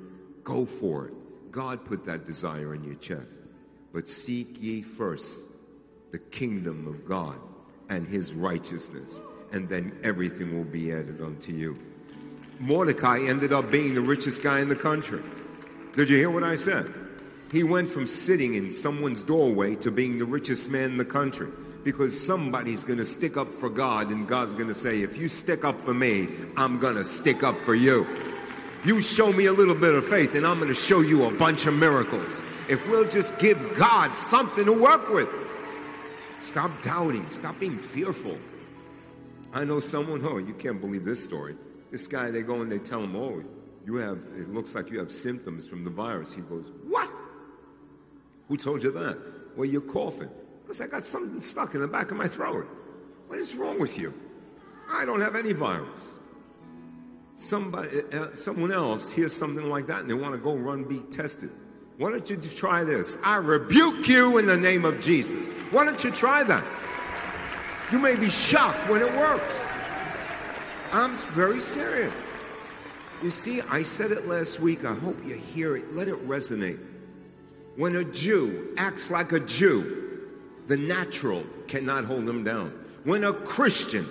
Go 0.42 0.64
for 0.66 1.08
it. 1.08 1.14
God 1.52 1.84
put 1.84 2.04
that 2.06 2.26
desire 2.26 2.74
in 2.74 2.82
your 2.82 2.96
chest. 2.96 3.42
But 3.92 4.08
seek 4.08 4.60
ye 4.60 4.82
first 4.82 5.44
the 6.12 6.18
kingdom 6.18 6.86
of 6.86 7.06
God 7.06 7.38
and 7.88 8.06
his 8.06 8.34
righteousness, 8.34 9.22
and 9.52 9.68
then 9.68 9.98
everything 10.02 10.56
will 10.56 10.64
be 10.64 10.92
added 10.92 11.20
unto 11.22 11.52
you. 11.52 11.78
Mordecai 12.58 13.20
ended 13.20 13.52
up 13.52 13.70
being 13.70 13.94
the 13.94 14.00
richest 14.00 14.42
guy 14.42 14.60
in 14.60 14.68
the 14.68 14.76
country. 14.76 15.22
Did 15.96 16.10
you 16.10 16.18
hear 16.18 16.30
what 16.30 16.44
I 16.44 16.56
said? 16.56 16.92
He 17.50 17.62
went 17.62 17.88
from 17.88 18.06
sitting 18.06 18.52
in 18.52 18.70
someone's 18.70 19.24
doorway 19.24 19.76
to 19.76 19.90
being 19.90 20.18
the 20.18 20.26
richest 20.26 20.68
man 20.68 20.90
in 20.90 20.96
the 20.98 21.06
country 21.06 21.48
because 21.84 22.20
somebody's 22.20 22.84
going 22.84 22.98
to 22.98 23.06
stick 23.06 23.38
up 23.38 23.54
for 23.54 23.70
God, 23.70 24.10
and 24.10 24.28
God's 24.28 24.54
going 24.54 24.66
to 24.68 24.74
say, 24.74 25.00
If 25.00 25.16
you 25.16 25.26
stick 25.28 25.64
up 25.64 25.80
for 25.80 25.94
me, 25.94 26.28
I'm 26.56 26.78
going 26.78 26.96
to 26.96 27.04
stick 27.04 27.42
up 27.42 27.58
for 27.60 27.74
you. 27.74 28.06
You 28.84 29.00
show 29.00 29.32
me 29.32 29.46
a 29.46 29.52
little 29.52 29.74
bit 29.74 29.94
of 29.94 30.04
faith, 30.04 30.34
and 30.34 30.46
I'm 30.46 30.58
going 30.58 30.68
to 30.68 30.74
show 30.74 31.00
you 31.00 31.24
a 31.24 31.30
bunch 31.30 31.64
of 31.64 31.72
miracles. 31.72 32.42
If 32.68 32.86
we'll 32.90 33.08
just 33.08 33.38
give 33.38 33.76
God 33.76 34.14
something 34.16 34.66
to 34.66 34.72
work 34.72 35.08
with, 35.08 35.30
stop 36.40 36.70
doubting, 36.82 37.26
stop 37.30 37.58
being 37.58 37.78
fearful. 37.78 38.36
I 39.54 39.64
know 39.64 39.80
someone, 39.80 40.20
oh, 40.26 40.36
you 40.36 40.52
can't 40.52 40.80
believe 40.80 41.06
this 41.06 41.24
story. 41.24 41.56
This 41.90 42.06
guy, 42.06 42.30
they 42.30 42.42
go 42.42 42.60
and 42.60 42.70
they 42.70 42.80
tell 42.80 43.02
him, 43.02 43.16
oh, 43.16 43.42
you 43.86 43.94
have, 43.94 44.18
it 44.36 44.52
looks 44.52 44.74
like 44.74 44.90
you 44.90 44.98
have 44.98 45.12
symptoms 45.12 45.68
from 45.68 45.84
the 45.84 45.90
virus. 45.90 46.32
He 46.32 46.42
goes, 46.42 46.72
what? 46.88 47.08
Who 48.48 48.56
told 48.56 48.82
you 48.82 48.90
that? 48.90 49.16
Well, 49.56 49.64
you're 49.64 49.80
coughing. 49.80 50.28
Because 50.62 50.80
I 50.80 50.88
got 50.88 51.04
something 51.04 51.40
stuck 51.40 51.76
in 51.76 51.80
the 51.80 51.86
back 51.86 52.10
of 52.10 52.16
my 52.16 52.26
throat. 52.26 52.66
What 53.28 53.38
is 53.38 53.54
wrong 53.54 53.78
with 53.78 53.96
you? 53.96 54.12
I 54.90 55.04
don't 55.04 55.20
have 55.20 55.36
any 55.36 55.52
virus. 55.52 56.14
Somebody, 57.36 58.00
uh, 58.12 58.34
someone 58.34 58.72
else 58.72 59.08
hears 59.08 59.32
something 59.32 59.68
like 59.68 59.86
that 59.86 60.00
and 60.00 60.10
they 60.10 60.14
want 60.14 60.34
to 60.34 60.38
go 60.38 60.56
run 60.56 60.82
be 60.82 61.00
tested. 61.14 61.50
Why 61.96 62.10
don't 62.10 62.28
you 62.28 62.36
try 62.38 62.82
this? 62.82 63.18
I 63.22 63.36
rebuke 63.36 64.08
you 64.08 64.38
in 64.38 64.46
the 64.46 64.56
name 64.56 64.84
of 64.84 65.00
Jesus. 65.00 65.46
Why 65.70 65.84
don't 65.84 66.02
you 66.02 66.10
try 66.10 66.42
that? 66.42 66.64
You 67.92 68.00
may 68.00 68.16
be 68.16 68.30
shocked 68.30 68.88
when 68.90 69.00
it 69.00 69.12
works. 69.14 69.68
I'm 70.92 71.14
very 71.14 71.60
serious. 71.60 72.32
You 73.22 73.30
see, 73.30 73.60
I 73.62 73.82
said 73.82 74.12
it 74.12 74.26
last 74.26 74.60
week. 74.60 74.84
I 74.84 74.94
hope 74.94 75.16
you 75.24 75.34
hear 75.34 75.76
it. 75.76 75.94
Let 75.94 76.08
it 76.08 76.28
resonate. 76.28 76.78
When 77.76 77.96
a 77.96 78.04
Jew 78.04 78.74
acts 78.76 79.10
like 79.10 79.32
a 79.32 79.40
Jew, 79.40 80.28
the 80.66 80.76
natural 80.76 81.44
cannot 81.66 82.04
hold 82.04 82.28
him 82.28 82.44
down. 82.44 82.72
When 83.04 83.24
a 83.24 83.32
Christian 83.32 84.06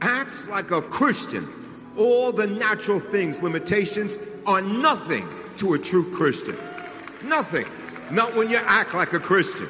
acts 0.00 0.48
like 0.48 0.70
a 0.70 0.82
Christian, 0.82 1.48
all 1.96 2.32
the 2.32 2.46
natural 2.46 3.00
things, 3.00 3.42
limitations, 3.42 4.18
are 4.46 4.62
nothing 4.62 5.28
to 5.58 5.74
a 5.74 5.78
true 5.78 6.10
Christian. 6.12 6.56
Nothing. 7.24 7.66
Not 8.10 8.34
when 8.34 8.50
you 8.50 8.56
act 8.56 8.94
like 8.94 9.12
a 9.12 9.20
Christian. 9.20 9.68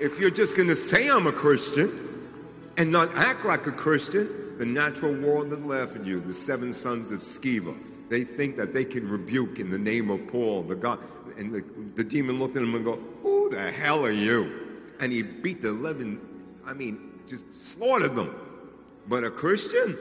If 0.00 0.18
you're 0.18 0.30
just 0.30 0.56
going 0.56 0.68
to 0.68 0.76
say 0.76 1.08
I'm 1.08 1.26
a 1.26 1.32
Christian 1.32 2.30
and 2.76 2.92
not 2.92 3.10
act 3.16 3.44
like 3.44 3.66
a 3.66 3.72
Christian, 3.72 4.28
the 4.58 4.66
natural 4.66 5.14
world 5.14 5.50
that 5.50 5.64
laugh 5.64 5.94
at 5.94 6.04
you. 6.04 6.20
The 6.20 6.32
seven 6.32 6.72
sons 6.72 7.10
of 7.10 7.20
Sceva. 7.20 7.76
They 8.08 8.24
think 8.24 8.56
that 8.56 8.74
they 8.74 8.84
can 8.84 9.08
rebuke 9.08 9.58
in 9.58 9.70
the 9.70 9.78
name 9.78 10.10
of 10.10 10.26
Paul, 10.28 10.62
the 10.62 10.74
God. 10.74 10.98
And 11.36 11.54
the, 11.54 11.64
the 11.94 12.02
demon 12.02 12.38
looked 12.38 12.56
at 12.56 12.62
him 12.62 12.74
and 12.74 12.84
go, 12.84 12.96
Who 13.22 13.50
the 13.50 13.70
hell 13.70 14.04
are 14.04 14.10
you? 14.10 14.66
And 15.00 15.12
he 15.12 15.22
beat 15.22 15.62
the 15.62 15.68
11, 15.68 16.20
I 16.66 16.74
mean, 16.74 17.20
just 17.26 17.54
slaughtered 17.54 18.16
them. 18.16 18.34
But 19.06 19.24
a 19.24 19.30
Christian, 19.30 19.96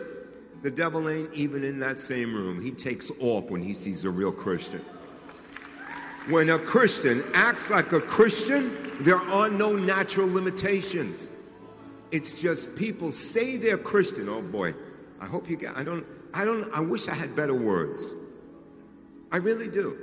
the 0.63 0.71
devil 0.71 1.07
ain't 1.07 1.31
even 1.33 1.63
in 1.63 1.79
that 1.79 1.99
same 1.99 2.33
room. 2.33 2.61
He 2.61 2.71
takes 2.71 3.11
off 3.19 3.51
when 3.51 3.61
he 3.61 3.73
sees 3.73 4.05
a 4.05 4.09
real 4.09 4.31
Christian. 4.31 4.83
When 6.29 6.49
a 6.49 6.57
Christian 6.57 7.23
acts 7.33 7.69
like 7.69 7.93
a 7.93 8.01
Christian, 8.01 8.75
there 9.01 9.21
are 9.21 9.49
no 9.49 9.75
natural 9.75 10.27
limitations. 10.27 11.29
It's 12.11 12.39
just 12.41 12.75
people 12.75 13.11
say 13.11 13.57
they're 13.57 13.77
Christian. 13.77 14.29
Oh 14.29 14.41
boy, 14.41 14.73
I 15.19 15.25
hope 15.25 15.49
you 15.49 15.57
get. 15.57 15.77
I 15.77 15.83
don't. 15.83 16.05
I 16.33 16.45
don't. 16.45 16.71
I 16.73 16.79
wish 16.79 17.07
I 17.07 17.15
had 17.15 17.35
better 17.35 17.53
words. 17.53 18.15
I 19.31 19.37
really 19.37 19.67
do. 19.67 19.97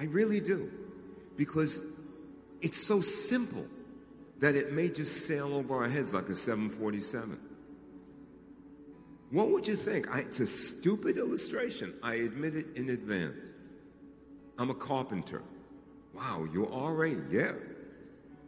I 0.00 0.04
really 0.04 0.40
do. 0.40 0.70
Because 1.36 1.82
it's 2.60 2.78
so 2.78 3.00
simple 3.00 3.66
that 4.40 4.54
it 4.54 4.72
may 4.72 4.88
just 4.88 5.26
sail 5.26 5.54
over 5.54 5.76
our 5.76 5.88
heads 5.88 6.14
like 6.14 6.28
a 6.28 6.36
747. 6.36 7.38
What 9.30 9.50
would 9.50 9.66
you 9.66 9.76
think? 9.76 10.14
I, 10.14 10.20
it's 10.20 10.40
a 10.40 10.46
stupid 10.46 11.18
illustration. 11.18 11.94
I 12.02 12.14
admit 12.14 12.54
it 12.56 12.66
in 12.76 12.90
advance. 12.90 13.52
I'm 14.58 14.70
a 14.70 14.74
carpenter. 14.74 15.42
Wow, 16.14 16.46
you 16.52 16.66
RA? 16.66 17.12
Yeah. 17.30 17.52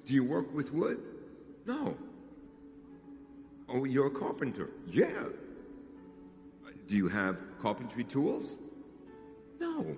Do 0.06 0.14
you 0.14 0.24
work 0.24 0.52
with 0.54 0.72
wood? 0.72 1.00
No. 1.66 1.96
Oh, 3.72 3.84
you're 3.84 4.08
a 4.08 4.10
carpenter? 4.10 4.70
Yeah. 4.86 5.24
Do 6.88 6.96
you 6.96 7.08
have 7.08 7.40
carpentry 7.60 8.04
tools? 8.04 8.56
No. 9.60 9.96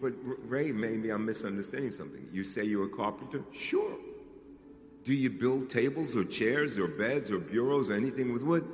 But 0.00 0.14
Ray, 0.22 0.72
maybe 0.72 1.10
I'm 1.10 1.26
misunderstanding 1.26 1.92
something. 1.92 2.26
You 2.32 2.44
say 2.44 2.64
you're 2.64 2.86
a 2.86 2.88
carpenter? 2.88 3.42
Sure. 3.52 3.98
Do 5.04 5.12
you 5.12 5.28
build 5.28 5.68
tables 5.68 6.16
or 6.16 6.24
chairs 6.24 6.78
or 6.78 6.88
beds 6.88 7.30
or 7.30 7.38
bureaus 7.38 7.90
or 7.90 7.94
anything 7.94 8.32
with 8.32 8.42
wood? 8.42 8.66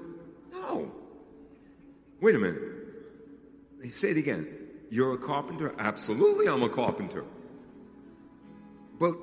No. 0.52 0.92
Wait 2.21 2.35
a 2.35 2.38
minute. 2.38 2.62
Say 3.90 4.11
it 4.11 4.19
again. 4.19 4.47
You're 4.90 5.14
a 5.14 5.19
carpenter? 5.19 5.75
Absolutely, 5.78 6.47
I'm 6.49 6.62
a 6.62 6.69
carpenter. 6.69 7.25
But 9.00 9.16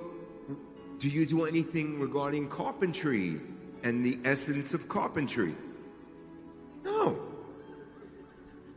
do 1.00 1.10
you 1.10 1.26
do 1.26 1.46
anything 1.46 2.00
regarding 2.00 2.50
carpentry 2.50 3.40
and 3.84 4.06
the 4.06 4.20
essence 4.26 4.74
of 4.74 4.88
carpentry? 4.90 5.56
No. 6.84 7.20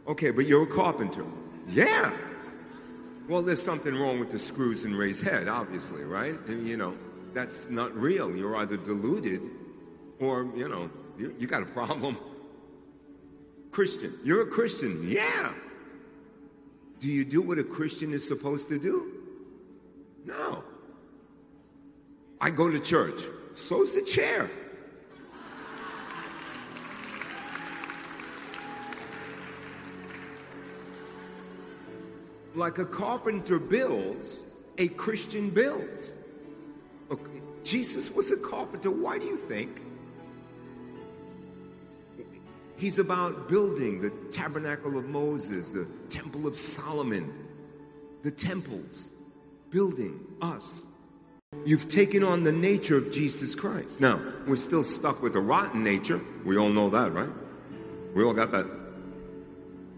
Okay, 0.06 0.30
but 0.30 0.46
you're 0.46 0.62
a 0.62 0.66
carpenter. 0.66 1.24
Yeah. 1.68 2.12
Well, 3.28 3.42
there's 3.42 3.62
something 3.62 3.94
wrong 3.94 4.18
with 4.20 4.30
the 4.30 4.38
screws 4.38 4.84
in 4.84 4.94
Ray's 4.94 5.20
head, 5.20 5.48
obviously, 5.48 6.04
right? 6.04 6.38
And, 6.46 6.66
you 6.66 6.76
know, 6.76 6.96
that's 7.32 7.68
not 7.68 7.94
real. 7.94 8.34
You're 8.34 8.56
either 8.56 8.76
deluded 8.76 9.42
or, 10.20 10.50
you 10.56 10.68
know, 10.68 10.90
you, 11.18 11.34
you 11.38 11.46
got 11.46 11.62
a 11.62 11.66
problem. 11.66 12.16
Christian. 13.70 14.18
You're 14.22 14.42
a 14.42 14.46
Christian. 14.46 15.08
Yeah. 15.08 15.52
Do 17.00 17.08
you 17.08 17.24
do 17.24 17.42
what 17.42 17.58
a 17.58 17.64
Christian 17.64 18.12
is 18.12 18.26
supposed 18.26 18.68
to 18.68 18.78
do? 18.78 19.12
No. 20.24 20.62
I 22.42 22.50
go 22.50 22.68
to 22.68 22.80
church. 22.80 23.22
So's 23.54 23.94
the 23.94 24.02
chair. 24.02 24.50
Like 32.56 32.78
a 32.78 32.84
carpenter 32.84 33.60
builds, 33.60 34.44
a 34.76 34.88
Christian 34.88 35.50
builds. 35.50 36.14
Jesus 37.62 38.10
was 38.10 38.32
a 38.32 38.36
carpenter. 38.36 38.90
Why 38.90 39.18
do 39.18 39.24
you 39.24 39.36
think? 39.36 39.80
He's 42.76 42.98
about 42.98 43.48
building 43.48 44.00
the 44.00 44.10
tabernacle 44.32 44.98
of 44.98 45.08
Moses, 45.08 45.68
the 45.68 45.86
temple 46.10 46.48
of 46.48 46.56
Solomon, 46.56 47.32
the 48.24 48.32
temples, 48.32 49.12
building 49.70 50.18
us. 50.40 50.84
You've 51.64 51.88
taken 51.88 52.24
on 52.24 52.42
the 52.42 52.52
nature 52.52 52.96
of 52.96 53.12
Jesus 53.12 53.54
Christ. 53.54 54.00
Now, 54.00 54.20
we're 54.46 54.56
still 54.56 54.82
stuck 54.82 55.22
with 55.22 55.36
a 55.36 55.40
rotten 55.40 55.84
nature. 55.84 56.20
We 56.44 56.56
all 56.56 56.70
know 56.70 56.90
that, 56.90 57.12
right? 57.12 57.30
We 58.14 58.24
all 58.24 58.32
got 58.32 58.50
that 58.52 58.66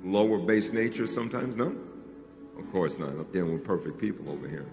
lower 0.02 0.38
base 0.38 0.73
nature 0.73 1.06
sometimes, 1.06 1.56
no? 1.56 1.75
Of 2.58 2.70
course 2.70 2.99
not. 2.99 3.08
I'm 3.08 3.25
dealing 3.32 3.54
with 3.54 3.64
perfect 3.64 3.99
people 3.99 4.30
over 4.30 4.46
here. 4.46 4.66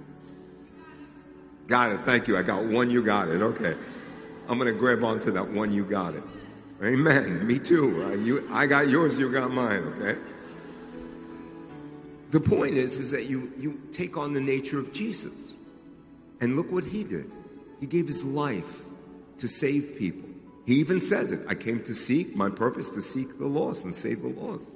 Got 1.68 1.94
it. 1.94 2.02
Thank 2.02 2.28
you. 2.28 2.38
I 2.38 2.42
got 2.42 2.66
one. 2.66 2.90
You 2.90 3.02
got 3.02 3.30
it. 3.30 3.42
Okay. 3.42 3.76
I'm 4.50 4.60
going 4.60 4.72
to 4.72 4.78
grab 4.78 5.04
onto 5.04 5.32
that 5.32 5.50
one. 5.50 5.72
You 5.72 5.86
got 5.86 6.14
it. 6.14 6.24
Amen. 6.84 7.48
Me 7.48 7.58
too. 7.58 8.04
Uh, 8.04 8.16
you, 8.16 8.48
I 8.52 8.66
got 8.66 8.90
yours. 8.90 9.18
You 9.18 9.32
got 9.32 9.52
mine. 9.52 9.84
Okay. 9.98 10.20
The 12.32 12.40
point 12.40 12.76
is, 12.76 12.98
is 12.98 13.12
that 13.12 13.26
you 13.26 13.52
you 13.58 13.80
take 13.92 14.18
on 14.18 14.34
the 14.34 14.40
nature 14.40 14.80
of 14.80 14.94
Jesus, 14.94 15.54
and 16.42 16.56
look 16.56 16.72
what 16.72 16.84
he 16.84 17.04
did. 17.04 17.32
He 17.80 17.86
gave 17.86 18.08
his 18.08 18.24
life 18.24 18.82
to 19.38 19.48
save 19.48 19.98
people. 19.98 20.30
He 20.66 20.76
even 20.76 21.00
says 21.00 21.32
it. 21.32 21.42
I 21.48 21.56
came 21.56 21.82
to 21.84 21.94
seek 21.94 22.36
my 22.36 22.50
purpose 22.50 22.90
to 22.90 23.02
seek 23.02 23.40
the 23.40 23.48
lost 23.48 23.84
and 23.84 23.94
save 23.94 24.22
the 24.22 24.30
lost. 24.30 24.70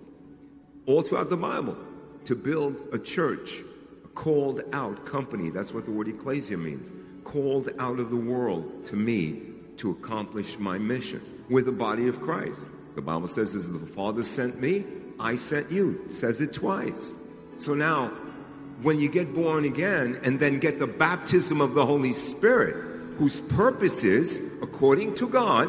All 0.85 1.01
throughout 1.01 1.29
the 1.29 1.37
Bible, 1.37 1.77
to 2.25 2.35
build 2.35 2.81
a 2.91 2.99
church, 2.99 3.61
a 4.03 4.07
called 4.09 4.61
out 4.73 5.05
company. 5.05 5.49
That's 5.49 5.73
what 5.73 5.85
the 5.85 5.91
word 5.91 6.07
ecclesia 6.07 6.57
means. 6.57 6.91
Called 7.23 7.69
out 7.79 7.99
of 7.99 8.09
the 8.09 8.15
world 8.15 8.85
to 8.85 8.95
me 8.95 9.41
to 9.77 9.91
accomplish 9.91 10.57
my 10.57 10.77
mission. 10.77 11.21
We're 11.49 11.63
the 11.63 11.71
body 11.71 12.07
of 12.07 12.21
Christ. 12.21 12.67
The 12.95 13.01
Bible 13.01 13.27
says, 13.27 13.55
as 13.55 13.71
the 13.71 13.79
Father 13.79 14.23
sent 14.23 14.59
me, 14.59 14.85
I 15.19 15.35
sent 15.35 15.71
you. 15.71 16.01
It 16.05 16.11
says 16.11 16.41
it 16.41 16.53
twice. 16.53 17.13
So 17.59 17.73
now, 17.73 18.11
when 18.85 18.99
you 18.99 19.09
get 19.09 19.33
born 19.33 19.65
again 19.65 20.19
and 20.21 20.39
then 20.39 20.59
get 20.59 20.77
the 20.77 20.85
baptism 20.85 21.59
of 21.59 21.73
the 21.73 21.83
Holy 21.83 22.13
Spirit, 22.13 22.75
whose 23.17 23.41
purpose 23.41 24.03
is, 24.03 24.39
according 24.61 25.11
to 25.15 25.27
God, 25.27 25.67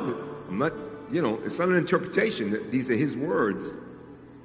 I'm 0.51 0.59
not, 0.59 0.75
you 1.11 1.23
know, 1.23 1.41
it's 1.43 1.59
not 1.59 1.71
an 1.71 1.77
interpretation, 1.77 2.71
these 2.71 2.91
are 2.91 2.95
His 2.95 3.17
words, 3.17 3.75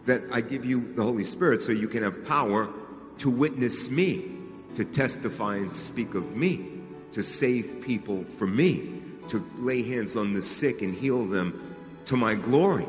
that 0.05 0.21
I 0.31 0.39
give 0.39 0.63
you 0.63 0.93
the 0.93 1.03
Holy 1.03 1.25
Spirit 1.25 1.59
so 1.59 1.73
you 1.73 1.89
can 1.89 2.01
have 2.01 2.23
power 2.25 2.69
to 3.17 3.29
witness 3.29 3.91
me, 3.91 4.37
to 4.75 4.85
testify 4.85 5.57
and 5.57 5.69
speak 5.69 6.15
of 6.15 6.37
me, 6.37 6.65
to 7.11 7.23
save 7.23 7.81
people 7.81 8.23
for 8.23 8.47
me, 8.47 9.01
to 9.27 9.45
lay 9.57 9.83
hands 9.83 10.15
on 10.15 10.31
the 10.31 10.41
sick 10.41 10.81
and 10.81 10.95
heal 10.95 11.25
them 11.25 11.75
to 12.05 12.15
my 12.15 12.35
glory. 12.35 12.87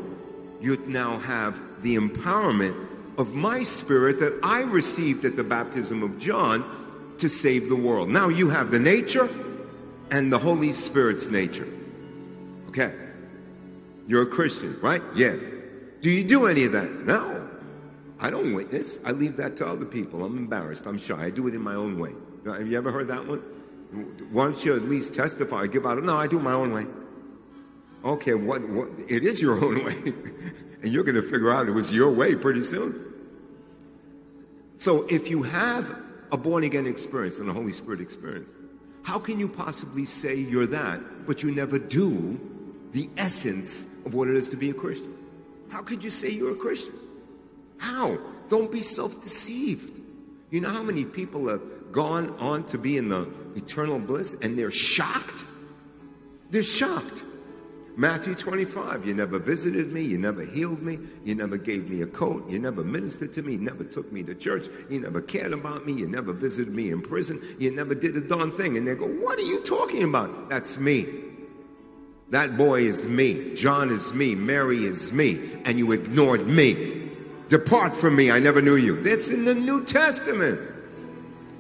You 0.61 0.77
now 0.87 1.18
have 1.18 1.61
the 1.83 1.97
empowerment 1.97 2.91
of 3.18 3.35
my 3.35 3.62
spirit 3.62 4.18
that 4.20 4.38
I 4.42 4.62
received 4.62 5.25
at 5.25 5.37
the 5.37 5.44
baptism 5.44 6.03
of 6.03 6.18
John 6.18 7.14
to 7.18 7.29
save 7.29 7.68
the 7.68 7.77
world. 7.77 8.09
Now 8.09 8.29
you 8.29 8.48
have 8.48 8.70
the 8.70 8.79
nature 8.79 9.29
and 10.11 10.33
the 10.33 10.38
Holy 10.38 10.72
Spirit's 10.72 11.29
nature. 11.29 11.68
Okay. 12.68 12.92
You're 14.07 14.22
a 14.22 14.27
Christian, 14.27 14.79
right? 14.81 15.03
Yeah. 15.14 15.37
Do 16.01 16.11
you 16.11 16.25
do 16.25 16.46
any 16.46 16.64
of 16.64 16.72
that? 16.72 16.90
No. 17.07 17.48
I 18.18 18.31
don't 18.31 18.53
witness. 18.53 19.01
I 19.05 19.12
leave 19.12 19.37
that 19.37 19.57
to 19.57 19.66
other 19.66 19.85
people. 19.85 20.25
I'm 20.25 20.37
embarrassed. 20.37 20.87
I'm 20.87 20.98
shy. 20.98 21.25
I 21.25 21.31
do 21.31 21.48
it 21.48 21.55
in 21.55 21.61
my 21.61 21.75
own 21.75 21.98
way. 21.98 22.12
Uh, 22.46 22.53
have 22.53 22.66
you 22.66 22.77
ever 22.77 22.90
heard 22.90 23.09
that 23.09 23.27
one? 23.27 23.42
Don't 24.33 24.64
you 24.64 24.75
at 24.75 24.83
least 24.83 25.14
testify, 25.14 25.66
give 25.66 25.87
out? 25.87 26.03
No, 26.03 26.16
I 26.16 26.27
do 26.27 26.38
it 26.38 26.42
my 26.42 26.53
own 26.53 26.72
way. 26.72 26.87
Okay, 28.05 28.35
what, 28.35 28.66
what 28.68 28.88
it 29.09 29.22
is 29.22 29.40
your 29.40 29.62
own 29.62 29.85
way. 29.85 30.12
And 30.83 30.92
you're 30.92 31.05
going 31.05 31.14
to 31.14 31.23
figure 31.23 31.51
out 31.51 31.68
it 31.68 31.73
was 31.73 31.92
your 31.92 32.11
way 32.11 32.35
pretty 32.35 32.62
soon. 32.62 33.12
So 34.79 35.07
if 35.09 35.31
you 35.31 35.42
have 35.45 35.97
a 36.33 36.37
born 36.37 36.64
again 36.64 36.87
experience 36.87 37.38
and 37.38 37.49
a 37.49 37.53
Holy 37.53 37.73
Spirit 37.73 38.01
experience, 38.01 38.51
how 39.03 39.18
can 39.18 39.38
you 39.38 39.49
possibly 39.49 40.05
say 40.05 40.35
you're 40.35 40.66
that, 40.66 41.27
but 41.27 41.42
you 41.42 41.53
never 41.53 41.79
do 41.79 42.40
the 42.92 43.09
essence 43.16 43.85
of 44.05 44.14
what 44.14 44.29
it 44.29 44.37
is 44.37 44.49
to 44.51 44.57
be 44.57 44.71
a 44.71 44.75
Christian? 44.75 45.14
How 45.71 45.83
could 45.83 46.03
you 46.03 46.11
say 46.11 46.31
you're 46.31 46.53
a 46.53 46.57
Christian? 46.57 46.95
How? 47.79 48.18
Don't 48.49 48.71
be 48.71 48.83
self 48.83 49.23
deceived. 49.23 50.01
You 50.51 50.61
know 50.61 50.68
how 50.68 50.83
many 50.83 51.05
people 51.05 51.49
have 51.49 51.62
gone 51.92 52.31
on 52.38 52.64
to 52.66 52.79
be 52.79 52.97
in 52.97 53.09
the 53.09 53.29
eternal 53.57 53.99
bliss 53.99 54.37
and 54.42 54.59
they're 54.59 54.71
shocked? 54.71 55.45
They're 56.51 56.62
shocked. 56.62 57.25
Matthew 57.96 58.35
25, 58.35 59.07
you 59.07 59.12
never 59.12 59.38
visited 59.38 59.92
me, 59.92 60.02
you 60.02 60.16
never 60.16 60.42
healed 60.42 60.83
me, 60.83 60.98
you 61.24 61.35
never 61.35 61.59
gave 61.59 61.90
me 61.90 62.00
a 62.00 62.07
coat, 62.07 62.48
you 62.48 62.59
never 62.59 62.83
ministered 62.83 63.35
to 63.35 63.42
me, 63.42 63.52
you 63.52 63.59
never 63.59 63.85
took 63.85 64.11
me 64.11 64.22
to 64.22 64.35
church, 64.35 64.68
you 64.88 64.98
never 64.98 65.20
cared 65.20 65.52
about 65.52 65.85
me, 65.85 65.92
you 65.92 66.09
never 66.09 66.33
visited 66.33 66.72
me 66.72 66.90
in 66.90 67.02
prison, 67.02 67.40
you 67.59 67.70
never 67.70 67.94
did 67.94 68.16
a 68.16 68.20
darn 68.20 68.50
thing. 68.50 68.78
And 68.78 68.88
they 68.88 68.94
go, 68.94 69.07
What 69.07 69.38
are 69.38 69.42
you 69.42 69.61
talking 69.61 70.05
about? 70.05 70.48
That's 70.48 70.78
me. 70.78 71.07
That 72.31 72.57
boy 72.57 72.81
is 72.81 73.07
me. 73.07 73.55
John 73.55 73.90
is 73.90 74.14
me. 74.14 74.35
Mary 74.35 74.87
is 74.87 75.12
me. 75.12 75.50
And 75.66 75.78
you 75.78 75.92
ignored 75.92 76.46
me. 76.46 77.11
Depart 77.48 77.94
from 77.94 78.16
me. 78.16 78.31
I 78.31 78.38
never 78.38 78.62
knew 78.62 78.76
you. 78.76 79.02
That's 79.02 79.28
in 79.28 79.44
the 79.44 79.55
New 79.55 79.85
Testament. 79.85 80.59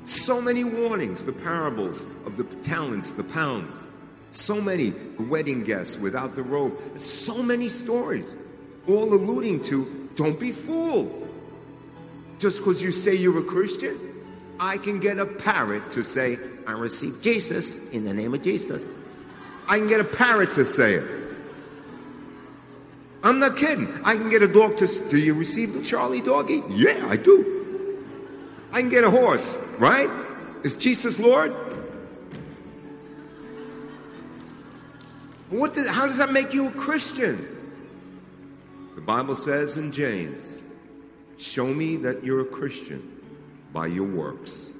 So 0.04 0.40
many 0.40 0.64
warnings, 0.64 1.22
the 1.22 1.32
parables 1.32 2.06
of 2.24 2.38
the 2.38 2.44
talents, 2.62 3.12
the 3.12 3.22
pounds. 3.22 3.86
So 4.32 4.60
many 4.60 4.94
wedding 5.18 5.62
guests 5.62 5.96
without 5.96 6.34
the 6.34 6.42
robe. 6.42 6.98
So 6.98 7.42
many 7.42 7.68
stories, 7.68 8.26
all 8.88 9.12
alluding 9.12 9.62
to 9.64 10.10
don't 10.16 10.40
be 10.40 10.52
fooled. 10.52 11.28
Just 12.38 12.58
because 12.58 12.82
you 12.82 12.92
say 12.92 13.14
you're 13.14 13.38
a 13.38 13.44
Christian, 13.44 13.98
I 14.58 14.78
can 14.78 15.00
get 15.00 15.18
a 15.18 15.26
parrot 15.26 15.90
to 15.90 16.02
say, 16.02 16.38
I 16.66 16.72
received 16.72 17.22
Jesus 17.22 17.78
in 17.90 18.04
the 18.04 18.14
name 18.14 18.34
of 18.34 18.42
Jesus. 18.42 18.88
I 19.68 19.78
can 19.78 19.86
get 19.86 20.00
a 20.00 20.04
parrot 20.04 20.52
to 20.54 20.64
say 20.66 20.94
it. 20.94 21.22
I'm 23.22 23.38
not 23.38 23.56
kidding. 23.56 23.88
I 24.04 24.14
can 24.14 24.28
get 24.30 24.42
a 24.42 24.48
dog 24.48 24.76
to. 24.78 24.86
Do 25.08 25.16
you 25.16 25.34
receive 25.34 25.74
the 25.74 25.82
Charlie 25.82 26.20
doggy? 26.20 26.62
Yeah, 26.70 27.06
I 27.08 27.16
do. 27.16 28.04
I 28.72 28.80
can 28.80 28.88
get 28.88 29.04
a 29.04 29.10
horse, 29.10 29.56
right? 29.78 30.10
Is 30.64 30.74
Jesus 30.74 31.18
Lord? 31.18 31.54
What 35.52 35.74
did, 35.74 35.86
how 35.86 36.06
does 36.06 36.16
that 36.16 36.32
make 36.32 36.54
you 36.54 36.68
a 36.68 36.70
Christian? 36.70 37.46
The 38.94 39.02
Bible 39.02 39.36
says 39.36 39.76
in 39.76 39.92
James, 39.92 40.60
Show 41.36 41.66
me 41.66 41.96
that 41.96 42.24
you're 42.24 42.40
a 42.40 42.46
Christian 42.46 43.20
by 43.70 43.88
your 43.88 44.06
works. 44.06 44.70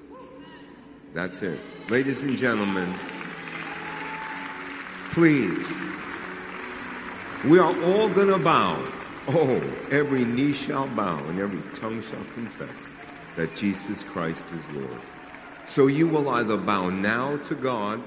That's 1.13 1.43
it. 1.43 1.61
Ladies 1.91 2.23
and 2.23 2.35
gentlemen, 2.35 2.91
please, 5.11 5.71
we 7.45 7.59
are 7.59 7.75
all 7.85 8.09
going 8.09 8.29
to 8.29 8.39
bow. 8.39 8.83
Oh, 9.29 9.61
every 9.91 10.25
knee 10.25 10.55
shall 10.55 10.89
bow 10.89 11.19
and 11.19 11.39
every 11.39 11.61
tongue 11.79 12.01
shall 12.01 12.25
confess 12.33 12.91
that 13.37 13.55
Jesus 13.57 14.03
Christ 14.03 14.47
is 14.57 14.67
Lord. 14.71 15.01
So 15.67 15.89
you 15.89 16.09
will 16.09 16.31
either 16.31 16.57
bow 16.57 16.89
now 16.89 17.37
to 17.37 17.55
God 17.55 18.03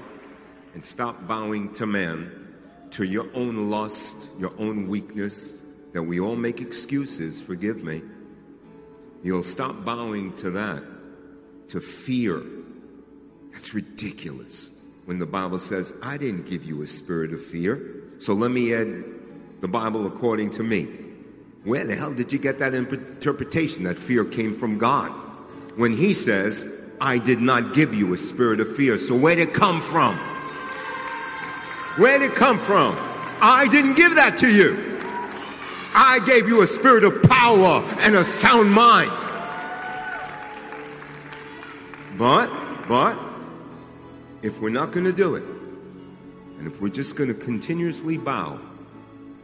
and 0.74 0.84
stop 0.84 1.28
bowing 1.28 1.72
to 1.74 1.86
man, 1.86 2.45
to 2.92 3.04
your 3.04 3.28
own 3.34 3.70
lust, 3.70 4.28
your 4.38 4.52
own 4.58 4.88
weakness, 4.88 5.56
that 5.92 6.02
we 6.02 6.20
all 6.20 6.36
make 6.36 6.60
excuses, 6.60 7.40
forgive 7.40 7.82
me. 7.82 8.02
You'll 9.22 9.42
stop 9.42 9.84
bowing 9.84 10.32
to 10.34 10.50
that, 10.50 10.82
to 11.68 11.80
fear. 11.80 12.42
That's 13.52 13.74
ridiculous. 13.74 14.70
When 15.06 15.18
the 15.18 15.26
Bible 15.26 15.58
says, 15.58 15.92
I 16.02 16.16
didn't 16.16 16.46
give 16.46 16.64
you 16.64 16.82
a 16.82 16.86
spirit 16.86 17.32
of 17.32 17.44
fear. 17.44 18.02
So 18.18 18.34
let 18.34 18.50
me 18.50 18.74
add 18.74 19.04
the 19.60 19.68
Bible 19.68 20.06
according 20.06 20.50
to 20.52 20.62
me. 20.62 20.88
Where 21.64 21.84
the 21.84 21.96
hell 21.96 22.12
did 22.12 22.32
you 22.32 22.38
get 22.38 22.58
that 22.58 22.74
interpretation 22.74 23.84
that 23.84 23.96
fear 23.96 24.24
came 24.24 24.54
from 24.54 24.78
God? 24.78 25.10
When 25.76 25.92
He 25.92 26.14
says, 26.14 26.66
I 27.00 27.18
did 27.18 27.40
not 27.40 27.74
give 27.74 27.94
you 27.94 28.14
a 28.14 28.18
spirit 28.18 28.60
of 28.60 28.74
fear. 28.76 28.98
So 28.98 29.16
where 29.16 29.36
did 29.36 29.48
it 29.48 29.54
come 29.54 29.80
from? 29.80 30.18
Where 31.96 32.18
did 32.18 32.30
it 32.30 32.36
come 32.36 32.58
from? 32.58 32.94
I 33.40 33.68
didn't 33.70 33.94
give 33.94 34.14
that 34.16 34.36
to 34.38 34.48
you. 34.48 34.98
I 35.94 36.20
gave 36.26 36.46
you 36.46 36.62
a 36.62 36.66
spirit 36.66 37.04
of 37.04 37.22
power 37.22 37.82
and 38.00 38.16
a 38.16 38.24
sound 38.24 38.70
mind. 38.70 39.10
But, 42.18 42.50
but, 42.86 43.18
if 44.42 44.60
we're 44.60 44.70
not 44.70 44.92
going 44.92 45.06
to 45.06 45.12
do 45.12 45.36
it, 45.36 45.44
and 46.58 46.66
if 46.66 46.80
we're 46.80 46.88
just 46.88 47.16
going 47.16 47.28
to 47.28 47.34
continuously 47.34 48.18
bow 48.18 48.60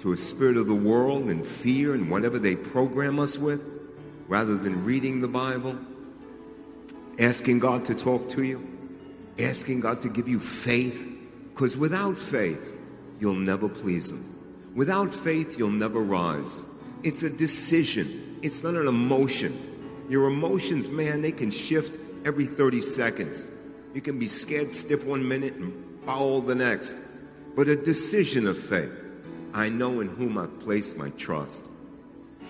to 0.01 0.13
a 0.13 0.17
spirit 0.17 0.57
of 0.57 0.67
the 0.67 0.75
world 0.75 1.31
and 1.31 1.47
fear 1.47 1.95
and 1.95 2.11
whatever 2.11 2.39
they 2.39 2.57
program 2.57 3.19
us 3.19 3.39
with, 3.39 3.65
rather 4.29 4.57
than 4.57 4.85
reading 4.85 5.21
the 5.21 5.29
Bible, 5.29 5.79
asking 7.19 7.61
God 7.61 7.85
to 7.87 7.95
talk 7.95 8.29
to 8.31 8.45
you, 8.45 8.67
asking 9.39 9.81
God 9.81 10.03
to 10.03 10.09
give 10.09 10.29
you 10.29 10.39
faith, 10.39 11.12
because 11.53 11.77
without 11.77 12.17
faith, 12.17 12.79
you'll 13.21 13.35
never 13.35 13.69
please 13.69 14.11
Him. 14.11 14.29
Without 14.75 15.15
faith, 15.15 15.59
you'll 15.59 15.71
never 15.71 16.01
rise. 16.01 16.65
It's 17.03 17.23
a 17.23 17.31
decision, 17.31 18.39
it's 18.43 18.63
not 18.63 18.75
an 18.75 18.89
emotion. 18.89 19.69
Your 20.09 20.29
emotions, 20.29 20.89
man, 20.89 21.23
they 21.23 21.33
can 21.33 21.51
shift 21.51 21.99
every 22.25 22.47
30 22.47 22.81
seconds. 22.81 23.49
You 23.95 24.01
can 24.01 24.19
be 24.19 24.29
scared 24.29 24.73
stiff 24.73 25.05
one 25.05 25.27
minute 25.27 25.55
and 25.55 25.73
foul 26.05 26.41
the 26.41 26.55
next. 26.55 26.97
But 27.55 27.69
a 27.69 27.77
decision 27.77 28.47
of 28.47 28.59
faith. 28.59 28.93
I 29.55 29.69
know 29.69 30.01
in 30.01 30.09
whom 30.09 30.39
I've 30.39 30.59
placed 30.61 30.97
my 30.97 31.11
trust. 31.11 31.69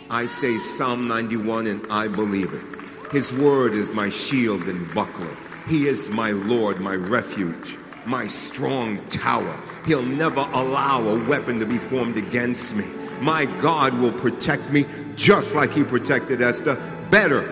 I 0.08 0.26
say 0.26 0.58
Psalm 0.58 1.08
91 1.08 1.66
and 1.66 1.86
I 1.90 2.06
believe 2.06 2.52
it. 2.52 3.12
His 3.12 3.32
word 3.32 3.72
is 3.72 3.90
my 3.90 4.08
shield 4.08 4.62
and 4.62 4.92
buckler. 4.94 5.36
He 5.66 5.86
is 5.86 6.10
my 6.10 6.30
Lord, 6.30 6.80
my 6.80 6.94
refuge, 6.94 7.76
my 8.06 8.26
strong 8.26 9.04
tower. 9.08 9.60
He'll 9.86 10.04
never 10.04 10.40
allow 10.52 11.02
a 11.02 11.28
weapon 11.28 11.60
to 11.60 11.66
be 11.66 11.78
formed 11.78 12.16
against 12.16 12.76
me. 12.76 12.84
My 13.20 13.46
God 13.60 13.94
will 13.98 14.12
protect 14.12 14.70
me 14.70 14.84
just 15.14 15.54
like 15.54 15.70
he 15.70 15.84
protected 15.84 16.42
Esther. 16.42 16.74
Better, 17.10 17.42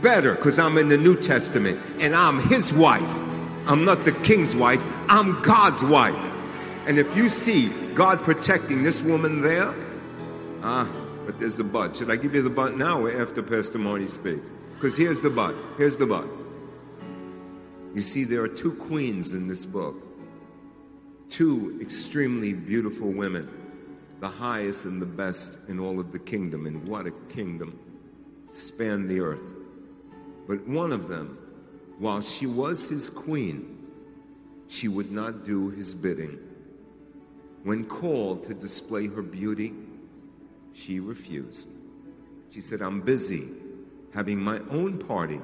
better, 0.00 0.34
because 0.34 0.58
I'm 0.58 0.78
in 0.78 0.88
the 0.88 0.98
New 0.98 1.16
Testament 1.16 1.80
and 2.00 2.14
I'm 2.14 2.40
his 2.48 2.72
wife. 2.72 3.02
I'm 3.66 3.84
not 3.84 4.04
the 4.04 4.12
king's 4.12 4.54
wife, 4.54 4.82
I'm 5.08 5.40
God's 5.42 5.82
wife. 5.82 6.16
And 6.86 6.98
if 6.98 7.16
you 7.16 7.28
see 7.28 7.68
God 7.94 8.22
protecting 8.22 8.82
this 8.82 9.02
woman 9.02 9.42
there, 9.42 9.74
ah, 10.62 10.88
but 11.24 11.38
there's 11.40 11.56
the 11.56 11.64
but. 11.64 11.96
Should 11.96 12.10
I 12.10 12.16
give 12.16 12.34
you 12.34 12.42
the 12.42 12.50
but 12.50 12.76
now 12.76 13.00
or 13.00 13.20
after 13.20 13.42
Pastor 13.42 13.78
Marty 13.78 14.06
speaks? 14.06 14.48
Because 14.74 14.96
here's 14.96 15.20
the 15.20 15.30
but. 15.30 15.54
Here's 15.78 15.96
the 15.96 16.06
but. 16.06 16.26
You 17.96 18.02
see, 18.02 18.24
there 18.24 18.42
are 18.42 18.48
two 18.48 18.74
queens 18.74 19.32
in 19.32 19.48
this 19.48 19.64
book, 19.64 19.96
two 21.30 21.78
extremely 21.80 22.52
beautiful 22.52 23.10
women, 23.10 23.48
the 24.20 24.28
highest 24.28 24.84
and 24.84 25.00
the 25.00 25.06
best 25.06 25.56
in 25.68 25.80
all 25.80 25.98
of 25.98 26.12
the 26.12 26.18
kingdom. 26.18 26.66
And 26.66 26.86
what 26.86 27.06
a 27.06 27.10
kingdom! 27.30 27.80
Span 28.52 29.08
the 29.08 29.20
earth. 29.20 29.50
But 30.46 30.68
one 30.68 30.92
of 30.92 31.08
them, 31.08 31.38
while 31.98 32.20
she 32.20 32.46
was 32.46 32.86
his 32.86 33.08
queen, 33.08 33.78
she 34.68 34.88
would 34.88 35.10
not 35.10 35.46
do 35.46 35.70
his 35.70 35.94
bidding. 35.94 36.38
When 37.62 37.86
called 37.86 38.44
to 38.44 38.52
display 38.52 39.06
her 39.06 39.22
beauty, 39.22 39.72
she 40.74 41.00
refused. 41.00 41.66
She 42.50 42.60
said, 42.60 42.82
I'm 42.82 43.00
busy 43.00 43.48
having 44.12 44.38
my 44.38 44.60
own 44.68 44.98
party 44.98 45.40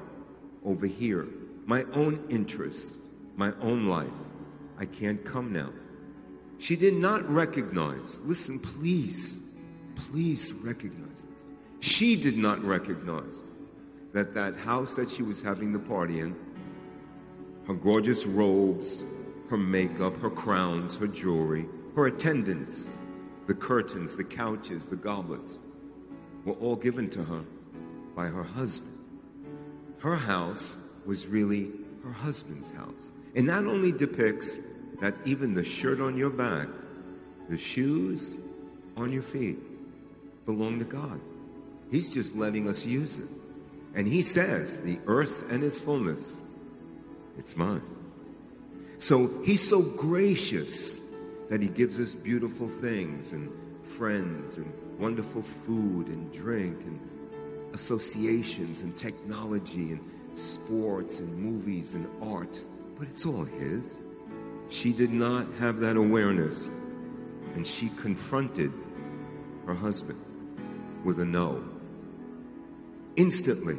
over 0.67 0.87
here, 0.87 1.29
my 1.66 1.85
own 1.92 2.25
interests, 2.29 3.01
my 3.37 3.53
own 3.61 3.87
life. 3.87 4.09
I 4.79 4.85
can't 4.85 5.25
come 5.25 5.53
now. 5.53 5.70
She 6.59 6.77
did 6.77 6.94
not 6.94 7.29
recognize, 7.29 8.20
listen, 8.25 8.59
please, 8.59 9.40
please 9.96 10.53
recognize 10.53 11.27
this. 11.27 11.44
She 11.81 12.16
did 12.16 12.37
not 12.37 12.62
recognize 12.64 13.42
that 14.12 14.35
that 14.35 14.57
house 14.57 14.94
that 14.94 15.11
she 15.11 15.22
was 15.22 15.42
having 15.42 15.72
the 15.72 15.79
party 15.79 16.20
in, 16.20 16.37
her 17.66 17.75
gorgeous 17.75 18.27
robes, 18.27 19.03
her 19.48 19.57
makeup, 19.57 20.16
her 20.20 20.31
crowns, 20.31 20.96
her 20.96 21.07
jewelry, 21.07 21.66
her 21.94 22.07
attendants, 22.07 22.90
the 23.46 23.55
curtains, 23.55 24.16
the 24.16 24.25
couches, 24.25 24.87
the 24.87 24.96
goblets, 24.96 25.59
were 26.44 26.55
all 26.55 26.77
given 26.77 27.09
to 27.11 27.22
her 27.22 27.44
by 28.14 28.27
her 28.27 28.42
husband. 28.42 28.98
Her 29.98 30.16
house 30.16 30.77
was 31.07 31.27
really 31.27 31.71
her 32.05 32.12
husband's 32.12 32.71
house. 32.71 33.11
And 33.35 33.49
that 33.49 33.65
only 33.65 33.93
depicts 33.93 34.59
that 35.01 35.15
even 35.25 35.55
the 35.55 35.65
shirt 35.65 36.01
on 36.01 36.17
your 36.17 36.31
back, 36.31 36.69
the 37.49 37.59
shoes 37.59 38.35
on 38.97 39.12
your 39.12 39.23
feet, 39.23 39.59
belong 40.47 40.79
to 40.79 40.85
God. 40.85 41.21
He's 41.91 42.12
just 42.12 42.37
letting 42.37 42.69
us 42.69 42.87
use 42.87 43.19
it. 43.19 43.29
And 43.95 44.07
He 44.07 44.23
says, 44.23 44.81
the 44.81 44.99
earth 45.07 45.45
and 45.51 45.62
its 45.62 45.79
fullness, 45.79 46.41
it's 47.38 47.57
mine. 47.57 47.83
So 48.99 49.43
He's 49.45 49.67
so 49.67 49.83
gracious 49.83 51.01
that 51.51 51.62
He 51.62 51.69
gives 51.69 52.01
us 52.01 52.15
beautiful 52.15 52.69
things 52.69 53.33
and 53.33 53.51
friends 53.83 54.57
and 54.57 54.73
wonderful 54.99 55.43
food 55.43 56.07
and 56.07 56.33
drink 56.33 56.81
and 56.85 57.01
associations 57.75 58.83
and 58.83 58.97
technology 58.97 59.93
and 59.93 60.01
sports 60.35 61.21
and 61.21 61.37
movies 61.37 61.95
and 61.95 62.09
art, 62.23 62.62
but 62.99 63.09
it's 63.09 63.27
all 63.27 63.45
His. 63.45 63.97
She 64.68 64.92
did 64.92 65.12
not 65.12 65.47
have 65.59 65.81
that 65.81 65.97
awareness, 65.97 66.71
and 67.55 67.66
she 67.66 67.90
confronted 68.01 68.73
her 69.66 69.75
husband 69.75 70.18
with 71.05 71.21
a 71.21 71.25
no. 71.25 71.62
Instantly, 73.16 73.79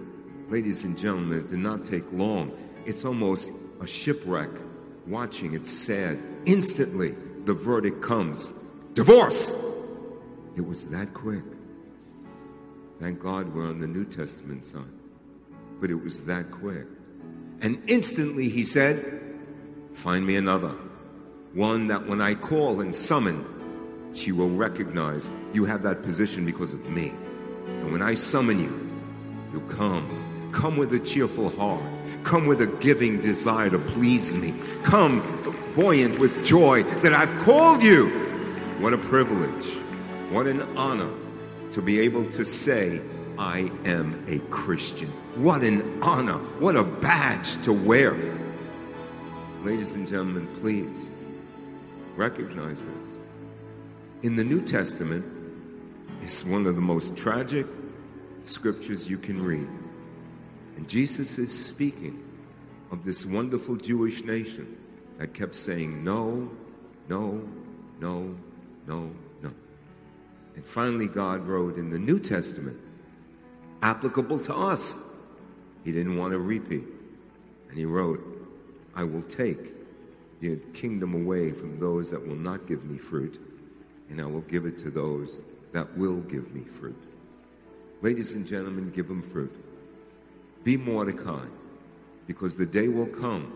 ladies 0.50 0.84
and 0.84 0.98
gentlemen, 0.98 1.39
it 1.39 1.50
did 1.50 1.60
not 1.60 1.86
take 1.86 2.04
long. 2.12 2.52
It's 2.86 3.06
almost 3.06 3.52
a 3.82 3.88
shipwreck 3.88 4.50
watching. 5.08 5.54
It's 5.54 5.72
sad. 5.72 6.22
Instantly, 6.46 7.16
the 7.46 7.54
verdict 7.54 8.02
comes 8.02 8.52
divorce. 8.94 9.56
It 10.56 10.62
was 10.62 10.88
that 10.88 11.13
quick. 11.13 11.44
Thank 13.00 13.20
God 13.20 13.54
we're 13.54 13.68
on 13.68 13.80
the 13.80 13.88
New 13.88 14.06
Testament 14.06 14.63
side. 14.63 14.84
But 15.84 15.91
it 15.91 16.02
was 16.02 16.22
that 16.28 16.50
quick. 16.50 16.88
And 17.60 17.84
instantly 17.88 18.48
he 18.48 18.63
said, 18.63 19.22
Find 19.91 20.26
me 20.26 20.38
another. 20.38 20.74
One 21.54 21.88
that 21.88 22.08
when 22.08 22.22
I 22.22 22.36
call 22.36 22.80
and 22.80 22.96
summon, 22.96 23.46
she 24.13 24.32
will 24.32 24.50
recognize 24.50 25.30
you 25.52 25.65
have 25.65 25.84
that 25.84 26.02
position 26.02 26.46
because 26.46 26.74
of 26.74 26.89
me. 26.89 27.12
And 27.67 27.91
when 27.91 28.02
I 28.02 28.15
summon 28.15 28.62
you, 28.62 28.91
you 29.52 29.60
come. 29.76 30.08
Come 30.54 30.78
with 30.78 30.93
a 30.93 31.00
cheerful 31.00 31.50
heart. 31.50 31.84
Come 32.24 32.46
with 32.46 32.62
a 32.62 32.67
giving 32.80 33.19
desire 33.19 33.69
to 33.69 33.80
please 33.80 34.34
me. 34.34 34.54
Come 34.84 35.19
buoyant 35.76 36.17
with 36.17 36.46
joy 36.46 36.84
that 37.02 37.13
I've 37.13 37.38
called 37.43 37.84
you. 37.84 38.08
What 38.80 38.93
a 38.93 38.98
privilege. 38.98 39.74
What 40.32 40.48
an 40.48 40.62
honor 40.78 41.12
to 41.74 41.82
be 41.82 42.00
able 42.00 42.24
to 42.28 42.46
say, 42.46 43.02
I 43.38 43.72
am 43.86 44.24
a 44.28 44.39
Christian. 44.52 45.10
What 45.36 45.63
an 45.63 46.02
honor. 46.04 46.38
What 46.60 46.76
a 46.76 46.84
badge 46.84 47.62
to 47.63 47.74
wear. 47.74 48.15
Ladies 49.63 49.96
and 49.96 50.08
gentlemen, 50.08 50.48
please 50.60 51.12
recognize 52.15 52.82
this. 52.82 53.06
In 54.22 54.36
the 54.36 54.43
New 54.43 54.62
Testament, 54.62 55.26
it's 56.22 56.46
one 56.46 56.67
of 56.67 56.76
the 56.76 56.82
most 56.82 57.17
tragic 57.17 57.65
scriptures 58.43 59.10
you 59.10 59.17
can 59.17 59.41
read. 59.41 59.67
And 60.78 60.88
Jesus 60.88 61.38
is 61.38 61.52
speaking 61.52 62.24
of 62.91 63.04
this 63.04 63.26
wonderful 63.26 63.76
Jewish 63.76 64.24
nation 64.24 64.78
that 65.17 65.34
kept 65.34 65.56
saying 65.56 66.04
no, 66.04 66.50
no, 67.10 67.41
no, 68.00 68.36
no, 68.88 69.12
no. 69.41 69.52
And 70.56 70.65
finally, 70.65 71.08
God 71.08 71.48
wrote 71.48 71.78
in 71.78 71.89
the 71.89 72.00
New 72.00 72.19
Testament, 72.19 72.80
applicable 73.84 74.39
to 74.39 74.56
us 74.56 74.98
He 75.84 75.91
didn't 75.91 76.17
want 76.17 76.34
a 76.34 76.39
repeat. 76.39 76.86
And 77.69 77.78
he 77.78 77.86
wrote, 77.86 78.22
I 78.96 79.04
will 79.04 79.22
take 79.24 79.74
the 80.39 80.56
kingdom 80.74 81.13
away 81.13 81.52
from 81.52 81.78
those 81.80 82.10
that 82.12 82.26
will 82.26 82.36
not 82.36 82.67
give 82.67 82.86
me 82.86 82.98
fruit, 82.98 83.39
and 84.10 84.22
I 84.22 84.26
will 84.26 84.41
give 84.41 84.65
it 84.65 84.78
to 84.80 84.89
those 84.89 85.41
that 85.72 85.98
will 85.98 86.22
give 86.22 86.54
me 86.54 86.63
fruit. 86.63 87.02
Ladies 88.02 88.34
and 88.34 88.46
gentlemen, 88.46 88.91
give 88.91 89.08
them 89.08 89.22
fruit. 89.22 89.54
Be 90.63 90.78
Mordecai, 90.78 91.46
because 92.28 92.56
the 92.56 92.65
day 92.65 92.88
will 92.88 93.08
come 93.08 93.52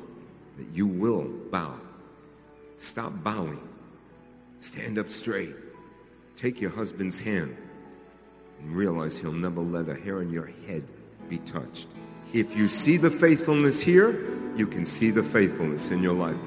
that 0.57 0.67
you 0.73 0.87
will 0.87 1.25
bow. 1.51 1.75
Stop 2.77 3.13
bowing. 3.23 3.61
Stand 4.59 4.97
up 4.97 5.09
straight. 5.09 5.55
Take 6.35 6.59
your 6.59 6.71
husband's 6.71 7.19
hand 7.19 7.55
and 8.59 8.75
realize 8.75 9.17
he'll 9.17 9.31
never 9.31 9.61
let 9.61 9.89
a 9.89 9.95
hair 9.95 10.19
on 10.19 10.29
your 10.29 10.51
head 10.65 10.83
be 11.29 11.37
touched. 11.39 11.87
If 12.33 12.55
you 12.57 12.67
see 12.67 12.97
the 12.97 13.11
faithfulness 13.11 13.79
here, 13.79 14.37
you 14.55 14.67
can 14.67 14.85
see 14.85 15.11
the 15.11 15.23
faithfulness 15.23 15.91
in 15.91 16.01
your 16.01 16.13
life. 16.13 16.37